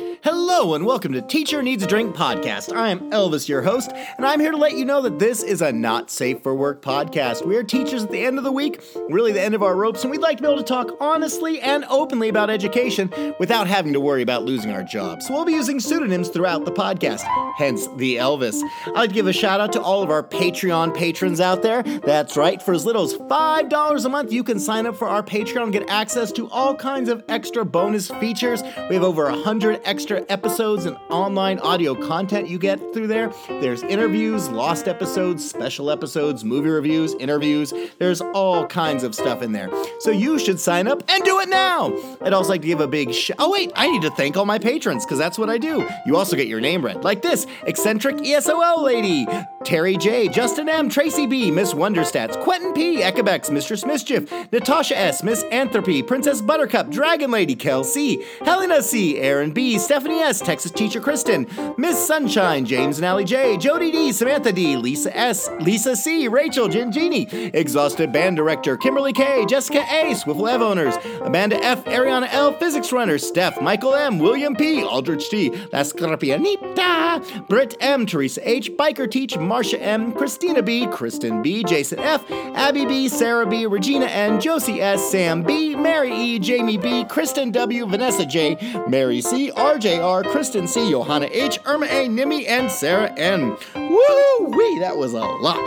Thank 0.00 0.09
you. 0.09 0.09
Hello 0.22 0.74
and 0.74 0.84
welcome 0.84 1.14
to 1.14 1.22
Teacher 1.22 1.62
Needs 1.62 1.82
a 1.82 1.86
Drink 1.86 2.14
podcast. 2.14 2.76
I 2.76 2.90
am 2.90 3.10
Elvis, 3.10 3.48
your 3.48 3.62
host, 3.62 3.90
and 4.18 4.26
I'm 4.26 4.38
here 4.38 4.50
to 4.50 4.56
let 4.58 4.76
you 4.76 4.84
know 4.84 5.00
that 5.00 5.18
this 5.18 5.42
is 5.42 5.62
a 5.62 5.72
not 5.72 6.10
safe 6.10 6.42
for 6.42 6.54
work 6.54 6.82
podcast. 6.82 7.46
We 7.46 7.56
are 7.56 7.64
teachers 7.64 8.04
at 8.04 8.10
the 8.10 8.22
end 8.22 8.36
of 8.36 8.44
the 8.44 8.52
week, 8.52 8.82
really 9.08 9.32
the 9.32 9.40
end 9.40 9.54
of 9.54 9.62
our 9.62 9.74
ropes, 9.74 10.02
and 10.02 10.10
we'd 10.10 10.20
like 10.20 10.36
to 10.36 10.42
be 10.42 10.48
able 10.48 10.58
to 10.58 10.62
talk 10.62 10.94
honestly 11.00 11.58
and 11.62 11.86
openly 11.88 12.28
about 12.28 12.50
education 12.50 13.10
without 13.38 13.66
having 13.66 13.94
to 13.94 14.00
worry 14.00 14.20
about 14.20 14.44
losing 14.44 14.72
our 14.72 14.82
jobs. 14.82 15.26
So 15.26 15.32
we'll 15.32 15.46
be 15.46 15.52
using 15.52 15.80
pseudonyms 15.80 16.28
throughout 16.28 16.66
the 16.66 16.72
podcast, 16.72 17.22
hence 17.56 17.88
the 17.96 18.16
Elvis. 18.16 18.60
I'd 18.94 19.14
give 19.14 19.26
a 19.26 19.32
shout 19.32 19.58
out 19.60 19.72
to 19.72 19.80
all 19.80 20.02
of 20.02 20.10
our 20.10 20.22
Patreon 20.22 20.94
patrons 20.94 21.40
out 21.40 21.62
there. 21.62 21.82
That's 21.82 22.36
right, 22.36 22.60
for 22.60 22.74
as 22.74 22.84
little 22.84 23.04
as 23.04 23.14
$5 23.14 24.04
a 24.04 24.08
month, 24.10 24.34
you 24.34 24.44
can 24.44 24.60
sign 24.60 24.84
up 24.84 24.96
for 24.96 25.08
our 25.08 25.22
Patreon 25.22 25.62
and 25.62 25.72
get 25.72 25.88
access 25.88 26.30
to 26.32 26.46
all 26.50 26.74
kinds 26.74 27.08
of 27.08 27.24
extra 27.30 27.64
bonus 27.64 28.10
features. 28.10 28.62
We 28.90 28.96
have 28.96 29.04
over 29.04 29.24
100 29.24 29.80
extra 29.84 30.09
episodes 30.28 30.84
and 30.86 30.96
online 31.08 31.58
audio 31.60 31.94
content 31.94 32.48
you 32.48 32.58
get 32.58 32.78
through 32.92 33.06
there. 33.06 33.32
There's 33.48 33.82
interviews, 33.82 34.48
lost 34.48 34.88
episodes, 34.88 35.48
special 35.48 35.90
episodes, 35.90 36.44
movie 36.44 36.68
reviews, 36.70 37.14
interviews. 37.14 37.72
There's 37.98 38.20
all 38.20 38.66
kinds 38.66 39.04
of 39.04 39.14
stuff 39.14 39.42
in 39.42 39.52
there. 39.52 39.70
So 40.00 40.10
you 40.10 40.38
should 40.38 40.58
sign 40.60 40.88
up 40.88 41.02
and 41.08 41.22
do 41.24 41.40
it 41.40 41.48
now. 41.48 41.94
I'd 42.20 42.32
also 42.32 42.50
like 42.50 42.62
to 42.62 42.66
give 42.66 42.80
a 42.80 42.88
big 42.88 43.12
sh- 43.14 43.30
Oh 43.38 43.50
wait, 43.50 43.72
I 43.76 43.90
need 43.90 44.02
to 44.02 44.10
thank 44.10 44.36
all 44.36 44.46
my 44.46 44.58
patrons 44.58 45.04
because 45.04 45.18
that's 45.18 45.38
what 45.38 45.48
I 45.48 45.58
do. 45.58 45.88
You 46.06 46.16
also 46.16 46.36
get 46.36 46.48
your 46.48 46.60
name 46.60 46.84
read 46.84 47.04
like 47.04 47.22
this: 47.22 47.46
eccentric 47.66 48.16
ESOL 48.16 48.82
lady, 48.82 49.26
Terry 49.64 49.96
J, 49.96 50.28
Justin 50.28 50.68
M, 50.68 50.88
Tracy 50.88 51.26
B, 51.26 51.50
Miss 51.50 51.72
Wonderstats, 51.74 52.40
Quentin 52.42 52.72
P, 52.72 52.98
Ekebex, 53.02 53.50
Mistress 53.50 53.84
Mischief, 53.86 54.30
Natasha 54.52 54.96
S, 54.98 55.22
Miss 55.22 55.44
Anthropy, 55.52 56.02
Princess 56.02 56.40
Buttercup, 56.40 56.90
Dragon 56.90 57.30
Lady, 57.30 57.54
Kel 57.54 57.84
C, 57.84 58.24
Helena 58.44 58.82
C, 58.82 59.18
Aaron 59.18 59.52
B, 59.52 59.78
Stephanie 60.00 60.20
S, 60.20 60.40
Texas 60.40 60.70
Teacher 60.70 60.98
Kristen, 60.98 61.46
Miss 61.76 61.98
Sunshine, 62.06 62.64
James 62.64 62.96
and 62.96 63.04
Allie 63.04 63.22
J, 63.22 63.58
Jody 63.58 63.92
D, 63.92 64.12
Samantha 64.12 64.50
D, 64.50 64.74
Lisa 64.74 65.14
S, 65.14 65.50
Lisa 65.60 65.94
C, 65.94 66.26
Rachel, 66.26 66.68
Gingini, 66.68 67.50
Exhausted 67.54 68.10
Band 68.10 68.36
Director, 68.36 68.78
Kimberly 68.78 69.12
K, 69.12 69.44
Jessica 69.44 69.84
A, 69.92 70.14
Swivel 70.14 70.48
Ev 70.48 70.62
Owners, 70.62 70.94
Amanda 71.20 71.62
F, 71.62 71.84
Ariana 71.84 72.32
L, 72.32 72.54
Physics 72.54 72.92
Runner, 72.92 73.18
Steph, 73.18 73.60
Michael 73.60 73.94
M, 73.94 74.18
William 74.18 74.56
P, 74.56 74.82
Aldrich 74.82 75.28
T, 75.28 75.50
La 75.70 75.80
Scorpianita, 75.80 77.46
Britt 77.46 77.76
M, 77.80 78.06
Teresa 78.06 78.40
H, 78.48 78.72
Biker 78.72 79.10
Teach, 79.10 79.34
Marsha 79.34 79.78
M, 79.82 80.14
Christina 80.14 80.62
B, 80.62 80.86
Kristen 80.86 81.42
B, 81.42 81.62
Jason 81.62 81.98
F, 81.98 82.24
Abby 82.30 82.86
B, 82.86 83.06
Sarah 83.06 83.44
B, 83.44 83.66
Regina 83.66 84.06
N, 84.06 84.40
Josie 84.40 84.80
S, 84.80 85.10
Sam 85.10 85.42
B, 85.42 85.76
Mary 85.76 86.14
E, 86.14 86.38
Jamie 86.38 86.78
B, 86.78 87.04
Kristen 87.04 87.50
W, 87.50 87.84
Vanessa 87.84 88.24
J, 88.24 88.56
Mary 88.88 89.20
C, 89.20 89.50
RJR, 89.90 90.30
Kristen 90.30 90.68
C, 90.68 90.88
Johanna 90.88 91.28
H, 91.32 91.58
Irma 91.64 91.86
A, 91.86 92.06
Nimi, 92.06 92.48
and 92.48 92.70
Sarah 92.70 93.12
N. 93.16 93.56
Woo 93.74 94.44
wee, 94.44 94.78
that 94.78 94.96
was 94.96 95.14
a 95.14 95.18
lot. 95.18 95.58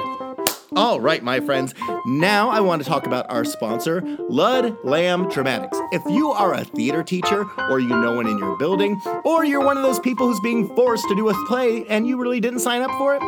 All 0.78 1.02
right, 1.02 1.22
my 1.22 1.42
friends. 1.42 1.74
Now 2.06 2.50
I 2.50 2.62
want 2.62 2.82
to 2.82 2.88
talk 2.88 3.06
about 3.06 3.30
our 3.30 3.44
sponsor, 3.44 4.02
Ludlam 4.30 5.28
Dramatics. 5.30 5.78
If 5.92 6.02
you 6.10 6.32
are 6.32 6.54
a 6.54 6.64
theater 6.64 7.04
teacher, 7.04 7.46
or 7.70 7.82
you 7.82 7.90
know 7.90 8.16
one 8.16 8.28
in 8.28 8.38
your 8.38 8.58
building, 8.58 9.00
or 9.26 9.44
you're 9.44 9.64
one 9.64 9.76
of 9.76 9.84
those 9.84 10.00
people 10.00 10.26
who's 10.28 10.40
being 10.40 10.74
forced 10.74 11.08
to 11.10 11.16
do 11.16 11.28
a 11.28 11.46
play 11.48 11.86
and 11.90 12.08
you 12.08 12.18
really 12.18 12.40
didn't 12.40 12.60
sign 12.60 12.82
up 12.82 12.92
for 12.92 13.16
it, 13.16 13.22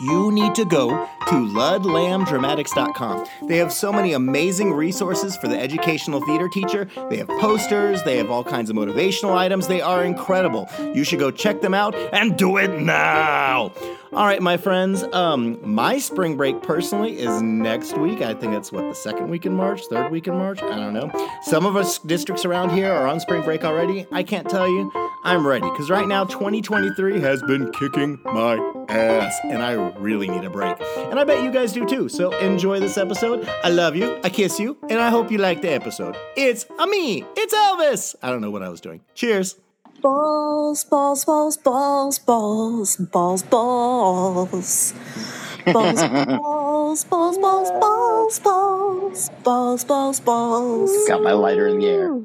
you 0.00 0.30
need 0.32 0.54
to 0.54 0.64
go 0.64 0.88
to 1.28 1.34
ludlamdramatics.com. 1.34 3.26
They 3.48 3.56
have 3.58 3.72
so 3.72 3.92
many 3.92 4.12
amazing 4.12 4.72
resources 4.72 5.36
for 5.36 5.48
the 5.48 5.58
educational 5.58 6.24
theater 6.24 6.48
teacher. 6.48 6.88
They 7.10 7.16
have 7.18 7.28
posters, 7.28 8.02
they 8.02 8.16
have 8.16 8.30
all 8.30 8.44
kinds 8.44 8.70
of 8.70 8.76
motivational 8.76 9.36
items. 9.36 9.68
They 9.68 9.80
are 9.80 10.04
incredible. 10.04 10.68
You 10.94 11.04
should 11.04 11.18
go 11.18 11.30
check 11.30 11.60
them 11.60 11.74
out 11.74 11.94
and 12.12 12.36
do 12.36 12.56
it 12.56 12.80
now. 12.80 13.72
All 14.12 14.24
right, 14.24 14.40
my 14.40 14.56
friends. 14.56 15.04
Um, 15.12 15.58
my 15.62 15.98
spring 15.98 16.36
break 16.36 16.62
personally 16.62 17.18
is 17.18 17.42
next 17.42 17.98
week. 17.98 18.22
I 18.22 18.32
think 18.32 18.54
it's 18.54 18.72
what 18.72 18.88
the 18.88 18.94
second 18.94 19.28
week 19.28 19.44
in 19.44 19.52
March, 19.52 19.82
third 19.86 20.10
week 20.10 20.26
in 20.26 20.34
March. 20.34 20.62
I 20.62 20.76
don't 20.76 20.94
know. 20.94 21.10
Some 21.42 21.66
of 21.66 21.76
us 21.76 21.98
districts 21.98 22.46
around 22.46 22.70
here 22.70 22.90
are 22.90 23.06
on 23.06 23.20
spring 23.20 23.42
break 23.42 23.64
already. 23.64 24.06
I 24.10 24.22
can't 24.22 24.48
tell 24.48 24.66
you. 24.66 25.07
I'm 25.28 25.46
ready 25.46 25.68
because 25.68 25.90
right 25.90 26.08
now 26.08 26.24
2023 26.24 27.20
has 27.20 27.42
been 27.42 27.70
kicking 27.72 28.18
my 28.24 28.56
ass, 28.88 29.38
and 29.44 29.62
I 29.62 29.72
really 29.98 30.26
need 30.26 30.42
a 30.42 30.48
break. 30.48 30.74
And 30.96 31.20
I 31.20 31.24
bet 31.24 31.42
you 31.44 31.52
guys 31.52 31.74
do 31.74 31.84
too. 31.84 32.08
So 32.08 32.30
enjoy 32.38 32.80
this 32.80 32.96
episode. 32.96 33.46
I 33.62 33.68
love 33.68 33.94
you. 33.94 34.18
I 34.24 34.30
kiss 34.30 34.58
you, 34.58 34.78
and 34.88 34.98
I 34.98 35.10
hope 35.10 35.30
you 35.30 35.36
like 35.36 35.60
the 35.60 35.70
episode. 35.70 36.16
It's 36.34 36.64
a 36.78 36.86
me. 36.86 37.26
It's 37.36 37.54
Elvis. 37.54 38.16
I 38.22 38.30
don't 38.30 38.40
know 38.40 38.50
what 38.50 38.62
I 38.62 38.70
was 38.70 38.80
doing. 38.80 39.02
Cheers. 39.14 39.56
Balls, 40.00 40.84
balls, 40.84 41.26
balls, 41.26 41.58
balls, 41.58 42.18
balls, 42.18 42.96
balls, 42.96 43.42
balls. 43.42 44.94
Balls, 45.66 46.02
balls, 46.02 47.04
balls, 47.04 47.36
balls, 47.36 47.38
balls, 47.38 48.38
balls, 48.40 49.30
balls, 49.44 49.84
balls, 49.84 50.20
balls. 50.20 51.06
Got 51.06 51.22
my 51.22 51.32
lighter 51.32 51.68
in 51.68 51.80
the 51.80 51.86
air. 51.86 52.18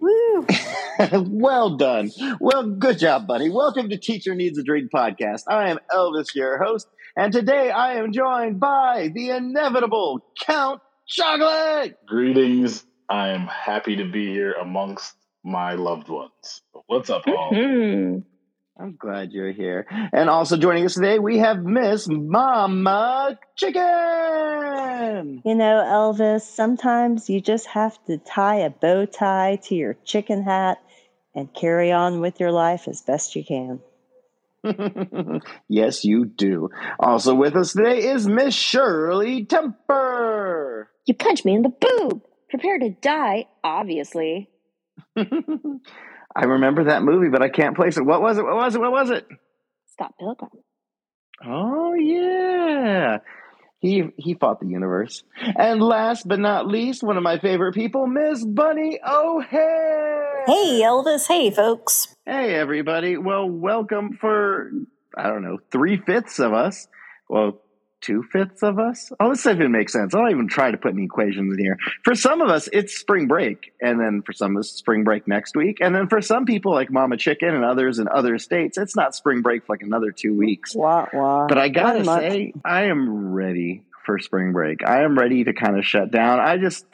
Woo. 0.00 0.46
well 1.28 1.76
done. 1.76 2.10
Well, 2.40 2.70
good 2.70 2.98
job, 2.98 3.26
buddy. 3.26 3.50
Welcome 3.50 3.88
to 3.90 3.98
Teacher 3.98 4.34
Needs 4.34 4.58
a 4.58 4.62
Drink 4.62 4.90
podcast. 4.94 5.42
I 5.48 5.70
am 5.70 5.78
Elvis, 5.92 6.34
your 6.34 6.62
host, 6.62 6.88
and 7.16 7.32
today 7.32 7.70
I 7.70 7.94
am 7.94 8.12
joined 8.12 8.60
by 8.60 9.10
the 9.14 9.30
inevitable 9.30 10.24
Count 10.40 10.80
Chocolate. 11.06 11.96
Greetings. 12.06 12.84
I 13.08 13.28
am 13.28 13.46
happy 13.46 13.96
to 13.96 14.04
be 14.04 14.26
here 14.26 14.52
amongst 14.52 15.14
my 15.44 15.74
loved 15.74 16.08
ones. 16.08 16.62
What's 16.86 17.10
up, 17.10 17.26
all? 17.26 17.50
Hmm. 17.54 18.18
I'm 18.80 18.94
glad 18.96 19.32
you're 19.32 19.50
here. 19.50 19.86
And 20.12 20.30
also 20.30 20.56
joining 20.56 20.84
us 20.84 20.94
today, 20.94 21.18
we 21.18 21.38
have 21.38 21.64
Miss 21.64 22.06
Mama 22.08 23.36
Chicken. 23.56 23.82
You 25.44 25.54
know, 25.56 25.82
Elvis, 25.84 26.42
sometimes 26.42 27.28
you 27.28 27.40
just 27.40 27.66
have 27.66 27.98
to 28.04 28.18
tie 28.18 28.60
a 28.60 28.70
bow 28.70 29.04
tie 29.04 29.58
to 29.64 29.74
your 29.74 29.94
chicken 30.04 30.44
hat 30.44 30.78
and 31.34 31.52
carry 31.52 31.90
on 31.90 32.20
with 32.20 32.38
your 32.38 32.52
life 32.52 32.86
as 32.86 33.02
best 33.02 33.34
you 33.34 33.44
can. 33.44 33.80
yes, 35.68 36.04
you 36.04 36.24
do. 36.24 36.70
Also 37.00 37.34
with 37.34 37.56
us 37.56 37.72
today 37.72 37.98
is 37.98 38.28
Miss 38.28 38.54
Shirley 38.54 39.44
Temper. 39.44 40.88
You 41.04 41.14
punched 41.14 41.44
me 41.44 41.56
in 41.56 41.62
the 41.62 41.70
boob. 41.80 42.22
Prepare 42.48 42.78
to 42.78 42.90
die, 42.90 43.48
obviously. 43.64 44.48
I 46.38 46.44
remember 46.44 46.84
that 46.84 47.02
movie, 47.02 47.30
but 47.30 47.42
I 47.42 47.48
can't 47.48 47.74
place 47.74 47.96
it. 47.96 48.06
What 48.06 48.22
was 48.22 48.38
it? 48.38 48.44
What 48.44 48.54
was 48.54 48.76
it? 48.76 48.80
What 48.80 48.92
was 48.92 49.10
it? 49.10 49.26
Scott 49.88 50.14
Pilgrim. 50.20 50.50
Oh 51.44 51.94
yeah. 51.94 53.18
He 53.80 54.04
he 54.16 54.34
fought 54.34 54.60
the 54.60 54.68
universe. 54.68 55.24
And 55.56 55.82
last 55.82 56.28
but 56.28 56.38
not 56.38 56.68
least, 56.68 57.02
one 57.02 57.16
of 57.16 57.24
my 57.24 57.40
favorite 57.40 57.74
people, 57.74 58.06
Miss 58.06 58.44
Bunny 58.44 59.00
O'Hare. 59.04 60.44
Hey, 60.46 60.80
Elvis. 60.84 61.26
Hey, 61.26 61.50
folks. 61.50 62.14
Hey 62.24 62.54
everybody. 62.54 63.16
Well, 63.16 63.50
welcome 63.50 64.16
for 64.20 64.70
I 65.16 65.24
don't 65.24 65.42
know, 65.42 65.58
three 65.72 65.96
fifths 65.96 66.38
of 66.38 66.52
us. 66.52 66.86
Well, 67.28 67.60
two 68.00 68.22
fifths 68.32 68.62
of 68.62 68.78
us. 68.78 69.10
Oh, 69.20 69.30
this 69.30 69.46
even 69.46 69.72
makes 69.72 69.92
sense. 69.92 70.14
I 70.14 70.18
don't 70.18 70.30
even 70.30 70.48
try 70.48 70.70
to 70.70 70.76
put 70.76 70.92
any 70.92 71.04
equations 71.04 71.52
in 71.56 71.62
here. 71.62 71.76
For 72.04 72.14
some 72.14 72.40
of 72.40 72.48
us, 72.48 72.68
it's 72.72 72.96
spring 72.96 73.26
break, 73.26 73.72
and 73.80 74.00
then 74.00 74.22
for 74.22 74.32
some 74.32 74.56
of 74.56 74.60
us, 74.60 74.70
spring 74.70 75.04
break 75.04 75.26
next 75.26 75.56
week, 75.56 75.78
and 75.80 75.94
then 75.94 76.08
for 76.08 76.20
some 76.20 76.44
people 76.44 76.72
like 76.72 76.90
Mama 76.90 77.16
Chicken 77.16 77.54
and 77.54 77.64
others 77.64 77.98
in 77.98 78.08
other 78.08 78.38
states, 78.38 78.78
it's 78.78 78.96
not 78.96 79.14
spring 79.14 79.42
break 79.42 79.66
for 79.66 79.74
like 79.74 79.82
another 79.82 80.12
two 80.12 80.36
weeks. 80.36 80.74
Wah, 80.74 81.06
wah. 81.12 81.46
But 81.46 81.58
I 81.58 81.68
gotta 81.68 82.04
say, 82.04 82.52
I 82.64 82.84
am 82.84 83.32
ready 83.32 83.84
for 84.04 84.18
spring 84.18 84.52
break. 84.52 84.84
I 84.86 85.02
am 85.02 85.18
ready 85.18 85.44
to 85.44 85.52
kind 85.52 85.78
of 85.78 85.84
shut 85.84 86.10
down. 86.10 86.40
I 86.40 86.56
just, 86.56 86.86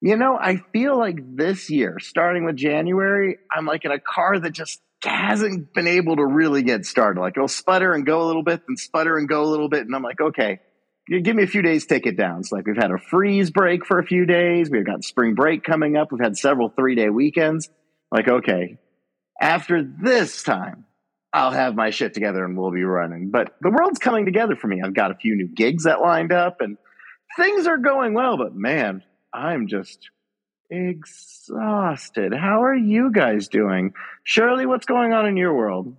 you 0.00 0.16
know, 0.16 0.38
I 0.40 0.62
feel 0.72 0.96
like 0.96 1.18
this 1.36 1.70
year, 1.70 1.98
starting 1.98 2.44
with 2.44 2.56
January, 2.56 3.38
I'm 3.50 3.66
like 3.66 3.84
in 3.84 3.90
a 3.90 3.98
car 3.98 4.38
that 4.38 4.52
just 4.52 4.80
hasn't 5.04 5.72
been 5.74 5.86
able 5.86 6.16
to 6.16 6.24
really 6.24 6.62
get 6.62 6.86
started. 6.86 7.20
Like 7.20 7.36
it'll 7.36 7.48
sputter 7.48 7.92
and 7.92 8.06
go 8.06 8.22
a 8.22 8.26
little 8.26 8.42
bit, 8.42 8.62
then 8.66 8.76
sputter 8.76 9.16
and 9.16 9.28
go 9.28 9.44
a 9.44 9.50
little 9.50 9.68
bit. 9.68 9.86
And 9.86 9.94
I'm 9.94 10.02
like, 10.02 10.20
okay, 10.20 10.60
give 11.08 11.36
me 11.36 11.42
a 11.42 11.48
few 11.48 11.62
days, 11.62 11.86
take 11.86 12.06
it 12.06 12.16
down. 12.16 12.40
It's 12.40 12.52
like 12.52 12.66
we've 12.66 12.76
had 12.76 12.90
a 12.90 12.98
freeze 12.98 13.50
break 13.50 13.86
for 13.86 13.98
a 13.98 14.04
few 14.04 14.26
days. 14.26 14.70
We've 14.70 14.86
got 14.86 15.04
spring 15.04 15.34
break 15.34 15.64
coming 15.64 15.96
up. 15.96 16.12
We've 16.12 16.22
had 16.22 16.36
several 16.36 16.70
three 16.70 16.94
day 16.94 17.10
weekends. 17.10 17.68
Like, 18.10 18.28
okay, 18.28 18.78
after 19.40 19.82
this 19.82 20.42
time, 20.42 20.86
I'll 21.32 21.50
have 21.50 21.74
my 21.74 21.90
shit 21.90 22.14
together 22.14 22.44
and 22.44 22.56
we'll 22.56 22.70
be 22.70 22.84
running. 22.84 23.30
But 23.30 23.54
the 23.60 23.70
world's 23.70 23.98
coming 23.98 24.24
together 24.24 24.56
for 24.56 24.68
me. 24.68 24.80
I've 24.82 24.94
got 24.94 25.10
a 25.10 25.16
few 25.16 25.36
new 25.36 25.48
gigs 25.48 25.84
that 25.84 26.00
lined 26.00 26.32
up 26.32 26.60
and 26.60 26.78
things 27.36 27.66
are 27.66 27.76
going 27.76 28.14
well, 28.14 28.38
but 28.38 28.54
man, 28.54 29.02
I'm 29.34 29.66
just 29.66 30.08
exhausted. 30.70 32.32
How 32.34 32.62
are 32.64 32.74
you 32.74 33.10
guys 33.12 33.48
doing? 33.48 33.94
Shirley, 34.24 34.66
what's 34.66 34.86
going 34.86 35.12
on 35.12 35.26
in 35.26 35.36
your 35.36 35.54
world? 35.54 35.96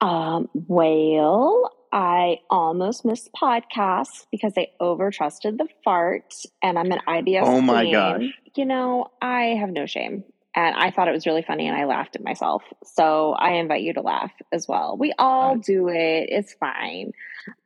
Um, 0.00 0.48
well, 0.54 1.72
I 1.92 2.38
almost 2.50 3.04
missed 3.04 3.30
podcasts 3.40 4.26
because 4.30 4.52
I 4.56 4.68
overtrusted 4.80 5.56
the 5.56 5.68
fart 5.84 6.34
and 6.62 6.78
I'm 6.78 6.92
an 6.92 7.00
IBS 7.08 7.42
Oh 7.44 7.60
my 7.60 7.82
queen. 7.82 7.92
gosh. 7.92 8.22
You 8.54 8.66
know, 8.66 9.10
I 9.22 9.56
have 9.60 9.70
no 9.70 9.86
shame. 9.86 10.24
And 10.56 10.74
I 10.74 10.90
thought 10.90 11.06
it 11.06 11.12
was 11.12 11.26
really 11.26 11.42
funny 11.42 11.68
and 11.68 11.76
I 11.76 11.84
laughed 11.84 12.16
at 12.16 12.24
myself. 12.24 12.62
So 12.82 13.32
I 13.34 13.52
invite 13.52 13.82
you 13.82 13.92
to 13.94 14.00
laugh 14.00 14.32
as 14.52 14.66
well. 14.66 14.96
We 14.98 15.12
all 15.18 15.56
do 15.56 15.88
it. 15.88 16.28
It's 16.30 16.54
fine. 16.54 17.12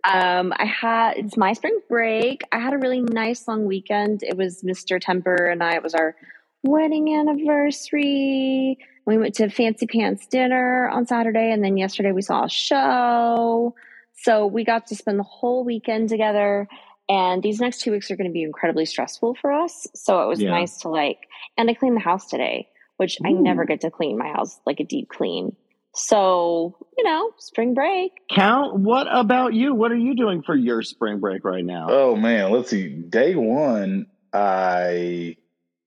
Um, 0.04 0.52
I 0.56 0.64
had 0.66 1.16
it's 1.16 1.36
my 1.36 1.52
spring 1.52 1.78
break. 1.88 2.42
I 2.52 2.58
had 2.58 2.74
a 2.74 2.78
really 2.78 3.00
nice 3.00 3.46
long 3.46 3.64
weekend. 3.64 4.22
It 4.24 4.36
was 4.36 4.62
Mr. 4.62 5.00
Temper 5.00 5.46
and 5.46 5.62
I. 5.62 5.74
It 5.76 5.82
was 5.84 5.94
our 5.94 6.16
wedding 6.64 7.14
anniversary. 7.14 8.78
We 9.06 9.18
went 9.18 9.34
to 9.36 9.48
Fancy 9.50 9.86
Pants 9.86 10.26
dinner 10.26 10.88
on 10.88 11.06
Saturday, 11.06 11.50
and 11.52 11.64
then 11.64 11.76
yesterday 11.76 12.12
we 12.12 12.22
saw 12.22 12.44
a 12.44 12.48
show. 12.50 13.74
So 14.14 14.46
we 14.46 14.64
got 14.64 14.86
to 14.88 14.96
spend 14.96 15.18
the 15.18 15.22
whole 15.24 15.64
weekend 15.64 16.08
together. 16.08 16.68
And 17.08 17.42
these 17.42 17.60
next 17.60 17.80
two 17.80 17.90
weeks 17.90 18.10
are 18.10 18.16
going 18.16 18.28
to 18.28 18.32
be 18.32 18.42
incredibly 18.42 18.84
stressful 18.84 19.36
for 19.40 19.50
us. 19.50 19.86
So 19.94 20.22
it 20.22 20.26
was 20.28 20.40
Yeah. 20.40 20.50
nice 20.50 20.76
to 20.78 20.88
like, 20.88 21.18
and 21.56 21.68
I 21.70 21.74
cleaned 21.74 21.96
the 21.96 22.00
house 22.00 22.26
today, 22.26 22.68
which 23.00 23.16
I 23.24 23.32
never 23.32 23.64
get 23.64 23.80
to 23.80 23.90
clean 23.90 24.18
my 24.18 24.28
house 24.28 24.60
like 24.66 24.78
a 24.78 24.84
deep 24.84 25.08
clean. 25.08 25.56
So, 25.94 26.76
you 26.98 27.04
know, 27.04 27.30
spring 27.38 27.72
break. 27.72 28.12
Count, 28.30 28.78
what 28.78 29.06
about 29.10 29.54
you? 29.54 29.74
What 29.74 29.90
are 29.90 29.96
you 29.96 30.14
doing 30.14 30.42
for 30.42 30.54
your 30.54 30.82
spring 30.82 31.18
break 31.18 31.42
right 31.42 31.64
now? 31.64 31.86
Oh 31.88 32.14
man, 32.14 32.50
let's 32.50 32.68
see. 32.68 32.88
Day 32.90 33.34
one, 33.36 34.06
I 34.34 35.36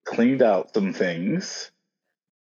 cleaned 0.06 0.42
out 0.42 0.74
some 0.74 0.92
things. 0.92 1.70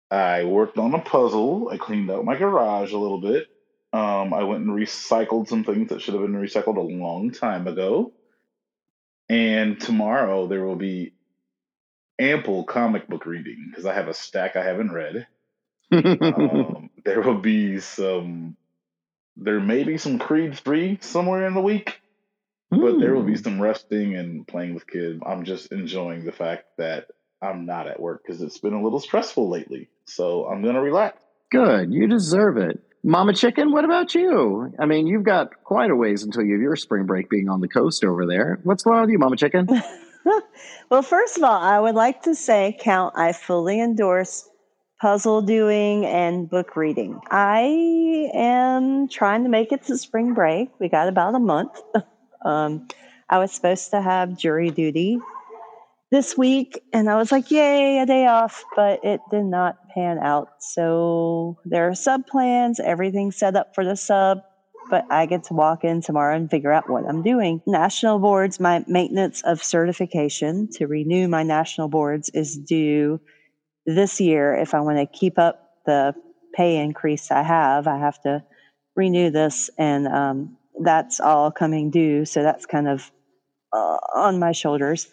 I 0.10 0.46
worked 0.46 0.78
on 0.78 0.94
a 0.94 1.00
puzzle. 1.00 1.68
I 1.70 1.76
cleaned 1.78 2.10
out 2.10 2.24
my 2.24 2.38
garage 2.38 2.94
a 2.94 2.98
little 2.98 3.20
bit. 3.20 3.48
Um, 3.92 4.34
I 4.34 4.44
went 4.44 4.64
and 4.64 4.72
recycled 4.72 5.50
some 5.50 5.66
things 5.66 5.90
that 5.90 6.02
should 6.02 6.14
have 6.14 6.24
been 6.24 6.32
recycled 6.32 6.78
a 6.78 6.80
long 6.80 7.32
time 7.32 7.68
ago. 7.68 8.14
And 9.28 9.82
tomorrow 9.82 10.48
there 10.48 10.64
will 10.64 10.78
be 10.78 11.12
ample 12.20 12.64
comic 12.64 13.08
book 13.08 13.26
reading 13.26 13.68
because 13.70 13.86
I 13.86 13.94
have 13.94 14.08
a 14.08 14.14
stack 14.14 14.56
I 14.56 14.64
haven't 14.64 14.92
read. 14.92 15.28
Um, 15.94 16.90
there 17.06 17.22
will 17.22 17.40
be 17.42 17.80
some. 17.80 18.56
There 19.36 19.60
may 19.60 19.84
be 19.84 19.98
some 19.98 20.20
Creed 20.20 20.58
3 20.58 21.00
somewhere 21.02 21.46
in 21.48 21.54
the 21.54 21.62
week 21.62 22.00
but 22.70 23.00
there 23.00 23.14
will 23.14 23.24
be 23.24 23.34
Hmm. 23.36 23.44
some 23.44 23.62
resting 23.62 24.16
and 24.16 24.48
playing 24.48 24.74
with 24.74 24.88
kids. 24.88 25.22
I'm 25.26 25.44
just 25.44 25.74
enjoying 25.74 26.24
the 26.24 26.32
fact 26.32 26.68
that 26.78 27.08
I'm 27.42 27.66
not 27.66 27.88
at 27.88 28.00
work 28.00 28.22
because 28.26 28.42
it's 28.42 28.60
been 28.60 28.74
a 28.74 28.82
little 28.82 29.02
stressful 29.02 29.50
lately. 29.50 29.90
So 30.06 30.46
I'm 30.46 30.64
gonna 30.64 30.82
relax. 30.82 31.22
Good. 31.52 31.92
You 31.92 32.08
deserve 32.08 32.56
it. 32.56 32.80
Mama 33.04 33.34
Chicken, 33.34 33.74
what 33.74 33.84
about 33.84 34.16
you? 34.16 34.72
I 34.80 34.86
mean, 34.86 35.06
you've 35.08 35.24
got 35.26 35.64
quite 35.66 35.92
a 35.92 35.96
ways 35.98 36.24
until 36.24 36.44
you 36.44 36.54
have 36.54 36.62
your 36.62 36.78
spring 36.78 37.06
break 37.06 37.30
being 37.30 37.50
on 37.50 37.60
the 37.60 37.68
coast 37.68 38.06
over 38.06 38.26
there. 38.26 38.60
What's 38.64 38.84
going 38.84 38.96
on 38.96 39.02
with 39.02 39.10
you, 39.12 39.20
Mama 39.20 39.36
Chicken? 39.36 39.68
well, 40.90 41.02
first 41.02 41.38
of 41.38 41.44
all, 41.44 41.62
I 41.62 41.80
would 41.80 41.96
like 41.96 42.24
to 42.24 42.36
say, 42.36 42.78
Count, 42.80 43.14
I 43.18 43.34
fully 43.34 43.80
endorse 43.80 44.48
puzzle 45.00 45.42
doing 45.42 46.06
and 46.06 46.50
book 46.50 46.76
reading. 46.76 47.20
I 47.32 48.30
am 48.34 49.08
trying 49.08 49.44
to 49.44 49.50
make 49.50 49.72
it 49.72 49.84
to 49.86 49.98
spring 49.98 50.34
break. 50.34 50.70
We 50.80 50.90
got 50.90 51.08
about 51.08 51.36
a 51.36 51.40
month. 51.40 51.82
Um, 52.44 52.88
I 53.30 53.38
was 53.38 53.52
supposed 53.52 53.92
to 53.92 54.02
have 54.02 54.36
jury 54.36 54.72
duty 54.72 55.20
this 56.10 56.36
week, 56.36 56.82
and 56.92 57.08
I 57.08 57.16
was 57.16 57.32
like, 57.32 57.52
yay, 57.52 58.00
a 58.00 58.06
day 58.08 58.26
off, 58.26 58.64
but 58.76 59.00
it 59.04 59.22
did 59.30 59.44
not 59.46 59.78
pan 59.90 60.18
out. 60.18 60.50
So 60.60 61.56
there 61.64 61.88
are 61.88 61.94
sub 61.94 62.26
plans, 62.26 62.80
everything 62.80 63.32
set 63.32 63.56
up 63.56 63.76
for 63.76 63.86
the 63.86 63.96
sub 63.96 64.40
but 64.92 65.06
I 65.10 65.26
get 65.26 65.46
to 65.46 65.54
walk 65.54 65.86
in 65.86 66.02
tomorrow 66.02 66.36
and 66.36 66.52
figure 66.52 66.72
out 66.72 66.90
what 66.90 67.06
I'm 67.08 67.24
doing. 67.24 67.62
National 67.66 68.20
boards, 68.20 68.60
my 68.60 68.84
maintenance 68.88 69.42
of 69.42 69.64
certification 69.64 70.68
to 70.74 70.86
renew 70.86 71.30
my 71.30 71.44
national 71.44 71.88
boards 71.88 72.30
is 72.34 72.58
due 72.58 73.20
this 73.86 74.20
year. 74.20 74.54
If 74.54 74.76
I 74.76 74.82
want 74.82 74.98
to 75.00 75.08
keep 75.08 75.40
up 75.40 75.72
the 75.86 76.14
pay 76.54 76.78
increase 76.78 77.32
I 77.32 77.42
have, 77.42 77.88
I 77.88 77.98
have 77.98 78.22
to 78.24 78.44
renew 78.96 79.32
this, 79.32 79.70
and 79.78 80.08
um, 80.08 80.58
that's 80.84 81.22
all 81.22 81.50
coming 81.52 81.90
due. 81.90 82.26
So 82.26 82.44
that's 82.44 82.66
kind 82.66 82.90
of 82.90 83.10
uh, 83.74 83.98
on 84.14 84.38
my 84.38 84.52
shoulders. 84.52 85.08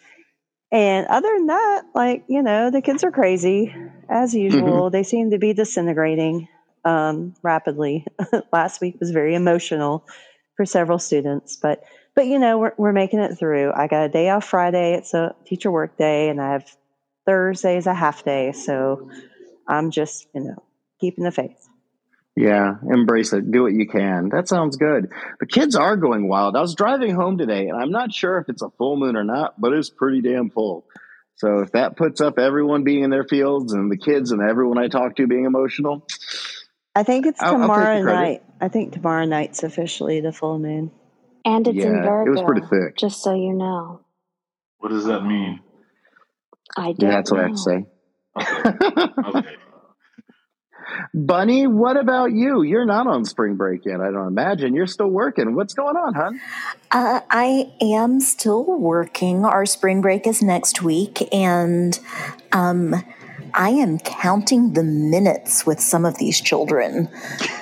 And 0.71 1.07
other 1.07 1.29
than 1.37 1.47
that, 1.47 1.83
like, 1.95 2.25
you 2.27 2.43
know, 2.43 2.69
the 2.69 2.81
kids 2.81 3.03
are 3.03 3.11
crazy 3.11 3.73
as 4.09 4.35
usual. 4.35 4.89
They 4.91 5.03
seem 5.03 5.31
to 5.31 5.39
be 5.39 5.53
disintegrating 5.53 6.47
um, 6.85 7.35
rapidly. 7.41 8.05
Last 8.53 8.81
week 8.81 8.97
was 8.99 9.11
very 9.11 9.35
emotional 9.35 10.05
for 10.55 10.65
several 10.65 10.99
students, 10.99 11.55
but 11.55 11.83
but 12.15 12.27
you 12.27 12.39
know 12.39 12.57
we're 12.57 12.73
we're 12.77 12.91
making 12.91 13.19
it 13.19 13.37
through. 13.37 13.71
I 13.73 13.87
got 13.87 14.05
a 14.05 14.09
day 14.09 14.29
off 14.29 14.45
Friday; 14.45 14.93
it's 14.93 15.13
a 15.13 15.35
teacher 15.45 15.71
work 15.71 15.97
day, 15.97 16.29
and 16.29 16.41
I 16.41 16.53
have 16.53 16.75
Thursday 17.25 17.77
is 17.77 17.87
a 17.87 17.93
half 17.93 18.23
day. 18.23 18.51
So 18.51 19.09
I'm 19.67 19.91
just 19.91 20.27
you 20.33 20.41
know 20.41 20.63
keeping 20.99 21.23
the 21.23 21.31
faith. 21.31 21.67
Yeah, 22.35 22.75
embrace 22.89 23.33
it. 23.33 23.51
Do 23.51 23.63
what 23.63 23.73
you 23.73 23.87
can. 23.87 24.29
That 24.29 24.47
sounds 24.47 24.77
good. 24.77 25.11
The 25.41 25.45
kids 25.45 25.75
are 25.75 25.97
going 25.97 26.29
wild. 26.29 26.55
I 26.55 26.61
was 26.61 26.73
driving 26.73 27.13
home 27.13 27.37
today, 27.37 27.67
and 27.67 27.77
I'm 27.77 27.91
not 27.91 28.13
sure 28.13 28.37
if 28.37 28.47
it's 28.47 28.61
a 28.61 28.69
full 28.77 28.95
moon 28.95 29.17
or 29.17 29.25
not, 29.25 29.59
but 29.59 29.73
it's 29.73 29.89
pretty 29.89 30.21
damn 30.21 30.49
full. 30.49 30.85
So 31.35 31.59
if 31.59 31.71
that 31.71 31.95
puts 31.95 32.21
up 32.21 32.37
everyone 32.37 32.83
being 32.83 33.03
in 33.03 33.09
their 33.09 33.23
fields 33.23 33.73
and 33.73 33.91
the 33.91 33.97
kids 33.97 34.31
and 34.31 34.41
everyone 34.41 34.77
I 34.77 34.87
talk 34.87 35.15
to 35.17 35.27
being 35.27 35.45
emotional, 35.45 36.05
I 36.95 37.03
think 37.03 37.25
it's 37.25 37.41
I'll- 37.41 37.55
I'll 37.55 37.61
tomorrow 37.61 38.01
night. 38.03 38.43
I 38.61 38.67
think 38.67 38.93
tomorrow 38.93 39.25
night's 39.25 39.63
officially 39.63 40.21
the 40.21 40.31
full 40.33 40.59
moon. 40.59 40.91
And 41.45 41.67
it's 41.67 41.83
in 41.83 42.03
Virgo. 42.03 42.25
it 42.25 42.35
was 42.35 42.41
pretty 42.43 42.65
thick. 42.67 42.97
Just 42.97 43.23
so 43.23 43.33
you 43.33 43.53
know. 43.53 44.01
What 44.79 44.89
does 44.89 45.05
that 45.05 45.21
mean? 45.21 45.61
I 46.77 46.91
don't 46.93 47.01
Yeah, 47.01 47.11
that's 47.11 47.31
what 47.31 47.39
I 47.39 47.43
have 47.47 47.55
to 47.55 47.71
know. 47.71 47.81
say. 49.23 49.39
Okay. 49.39 49.47
Bunny, 51.13 51.67
what 51.67 51.97
about 51.97 52.31
you? 52.31 52.63
You're 52.63 52.85
not 52.85 53.05
on 53.05 53.23
spring 53.23 53.55
break 53.55 53.85
yet, 53.85 54.01
I 54.01 54.11
don't 54.11 54.27
imagine. 54.27 54.73
You're 54.73 54.87
still 54.87 55.07
working. 55.09 55.55
What's 55.55 55.73
going 55.75 55.95
on, 55.95 56.13
hon? 56.15 56.39
Uh, 56.91 57.19
I 57.29 57.71
am 57.79 58.19
still 58.19 58.65
working. 58.65 59.45
Our 59.45 59.65
spring 59.67 60.01
break 60.01 60.25
is 60.25 60.41
next 60.41 60.81
week, 60.81 61.31
and 61.33 61.97
um, 62.51 62.95
I 63.53 63.69
am 63.69 63.99
counting 63.99 64.73
the 64.73 64.83
minutes 64.83 65.65
with 65.65 65.79
some 65.79 66.05
of 66.05 66.17
these 66.17 66.39
children. 66.41 67.09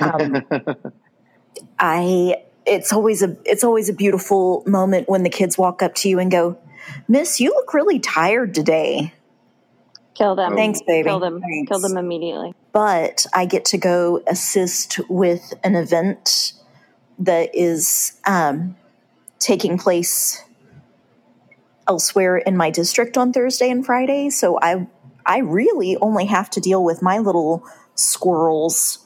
Um, 0.01 0.45
I 1.79 2.43
it's 2.65 2.91
always 2.91 3.21
a 3.23 3.35
it's 3.45 3.63
always 3.63 3.89
a 3.89 3.93
beautiful 3.93 4.63
moment 4.65 5.07
when 5.07 5.23
the 5.23 5.29
kids 5.29 5.57
walk 5.57 5.81
up 5.81 5.95
to 5.95 6.09
you 6.09 6.19
and 6.19 6.29
go, 6.31 6.57
"Miss, 7.07 7.39
you 7.39 7.49
look 7.51 7.73
really 7.73 7.99
tired 7.99 8.53
today." 8.53 9.13
Kill 10.15 10.35
them. 10.35 10.55
Thanks, 10.55 10.81
baby. 10.81 11.07
Kill 11.07 11.19
them. 11.19 11.39
Thanks. 11.41 11.69
Kill 11.69 11.79
them 11.79 11.97
immediately. 11.97 12.53
but 12.71 13.25
I 13.33 13.45
get 13.45 13.65
to 13.65 13.77
go 13.77 14.23
assist 14.27 14.99
with 15.09 15.53
an 15.63 15.75
event 15.75 16.53
that 17.19 17.53
is 17.53 18.19
um, 18.25 18.75
taking 19.39 19.77
place 19.77 20.43
elsewhere 21.87 22.37
in 22.37 22.57
my 22.57 22.69
district 22.69 23.17
on 23.17 23.31
Thursday 23.31 23.69
and 23.69 23.85
Friday. 23.85 24.29
So 24.29 24.59
I 24.61 24.87
I 25.27 25.39
really 25.39 25.97
only 25.97 26.25
have 26.25 26.49
to 26.51 26.61
deal 26.61 26.83
with 26.83 27.01
my 27.01 27.19
little 27.19 27.63
squirrels 27.95 29.05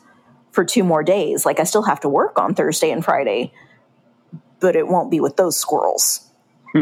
for 0.51 0.63
two 0.63 0.83
more 0.83 1.03
days. 1.03 1.45
Like 1.45 1.59
I 1.59 1.63
still 1.63 1.83
have 1.83 1.99
to 2.01 2.09
work 2.09 2.39
on 2.39 2.53
Thursday 2.53 2.91
and 2.91 3.03
Friday, 3.03 3.53
but 4.59 4.75
it 4.75 4.87
won't 4.87 5.09
be 5.09 5.19
with 5.19 5.35
those 5.35 5.57
squirrels. 5.57 6.27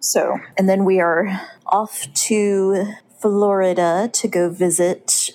So, 0.00 0.38
and 0.58 0.68
then 0.68 0.84
we 0.84 1.00
are 1.00 1.40
off 1.64 2.06
to 2.26 2.84
Florida 3.18 4.10
to 4.12 4.28
go 4.28 4.50
visit 4.50 5.30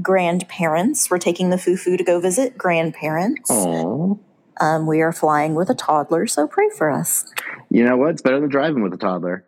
grandparents. 0.00 1.10
We're 1.10 1.18
taking 1.18 1.50
the 1.50 1.56
fufu 1.56 1.98
to 1.98 2.04
go 2.04 2.20
visit 2.20 2.56
grandparents. 2.56 3.50
Um, 4.60 4.86
we 4.86 5.02
are 5.02 5.12
flying 5.12 5.54
with 5.54 5.68
a 5.68 5.74
toddler, 5.74 6.26
so 6.26 6.46
pray 6.46 6.70
for 6.70 6.90
us. 6.90 7.30
You 7.70 7.84
know 7.84 7.98
what? 7.98 8.12
It's 8.12 8.22
better 8.22 8.40
than 8.40 8.48
driving 8.48 8.82
with 8.82 8.94
a 8.94 8.98
toddler. 8.98 9.44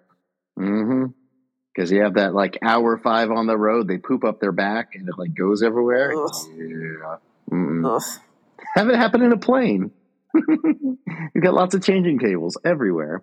Mm-hmm. 0.58 1.12
Because 1.76 1.90
you 1.92 2.02
have 2.02 2.14
that 2.14 2.32
like 2.32 2.58
hour 2.62 2.96
five 2.96 3.30
on 3.30 3.46
the 3.46 3.56
road, 3.56 3.86
they 3.86 3.98
poop 3.98 4.24
up 4.24 4.40
their 4.40 4.52
back 4.52 4.94
and 4.94 5.06
it 5.06 5.14
like 5.18 5.34
goes 5.34 5.62
everywhere. 5.62 6.14
Ugh. 6.16 6.30
Yeah. 6.56 7.16
Ugh. 7.52 8.02
Have 8.74 8.88
it 8.88 8.96
happen 8.96 9.20
in 9.20 9.32
a 9.32 9.36
plane. 9.36 9.90
You've 10.34 11.44
got 11.44 11.52
lots 11.52 11.74
of 11.74 11.82
changing 11.84 12.18
tables 12.18 12.56
everywhere. 12.64 13.22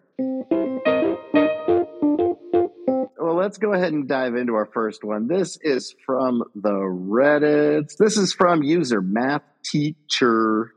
Well, 3.17 3.36
let's 3.36 3.57
go 3.57 3.74
ahead 3.74 3.93
and 3.93 4.07
dive 4.07 4.36
into 4.36 4.53
our 4.53 4.69
first 4.72 5.03
one. 5.03 5.27
This 5.27 5.57
is 5.62 5.95
from 6.05 6.43
the 6.53 6.74
Reddits. 6.74 7.98
This 7.98 8.17
is 8.17 8.33
from 8.33 8.62
user 8.62 9.01
Math 9.01 9.41
Teacher. 9.65 10.72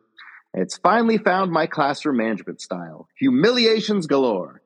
It's 0.55 0.79
finally 0.79 1.19
found 1.19 1.53
my 1.53 1.67
classroom 1.67 2.17
management 2.17 2.63
style. 2.63 3.09
Humiliations 3.19 4.07
galore. 4.07 4.63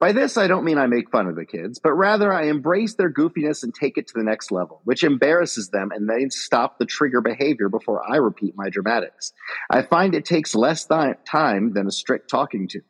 By 0.00 0.12
this, 0.12 0.36
I 0.36 0.48
don't 0.48 0.64
mean 0.64 0.76
I 0.76 0.86
make 0.86 1.10
fun 1.10 1.28
of 1.28 1.36
the 1.36 1.46
kids, 1.46 1.78
but 1.78 1.92
rather 1.92 2.32
I 2.32 2.44
embrace 2.48 2.94
their 2.94 3.12
goofiness 3.12 3.62
and 3.62 3.72
take 3.72 3.96
it 3.96 4.08
to 4.08 4.14
the 4.16 4.24
next 4.24 4.50
level, 4.50 4.80
which 4.84 5.04
embarrasses 5.04 5.68
them 5.68 5.90
and 5.92 6.08
they 6.08 6.28
stop 6.28 6.78
the 6.78 6.84
trigger 6.84 7.20
behavior 7.20 7.68
before 7.68 8.02
I 8.06 8.16
repeat 8.16 8.54
my 8.56 8.68
dramatics. 8.68 9.32
I 9.70 9.82
find 9.82 10.14
it 10.14 10.24
takes 10.24 10.54
less 10.54 10.84
th- 10.84 11.16
time 11.26 11.72
than 11.72 11.86
a 11.86 11.92
strict 11.92 12.28
talking 12.28 12.68
to. 12.68 12.80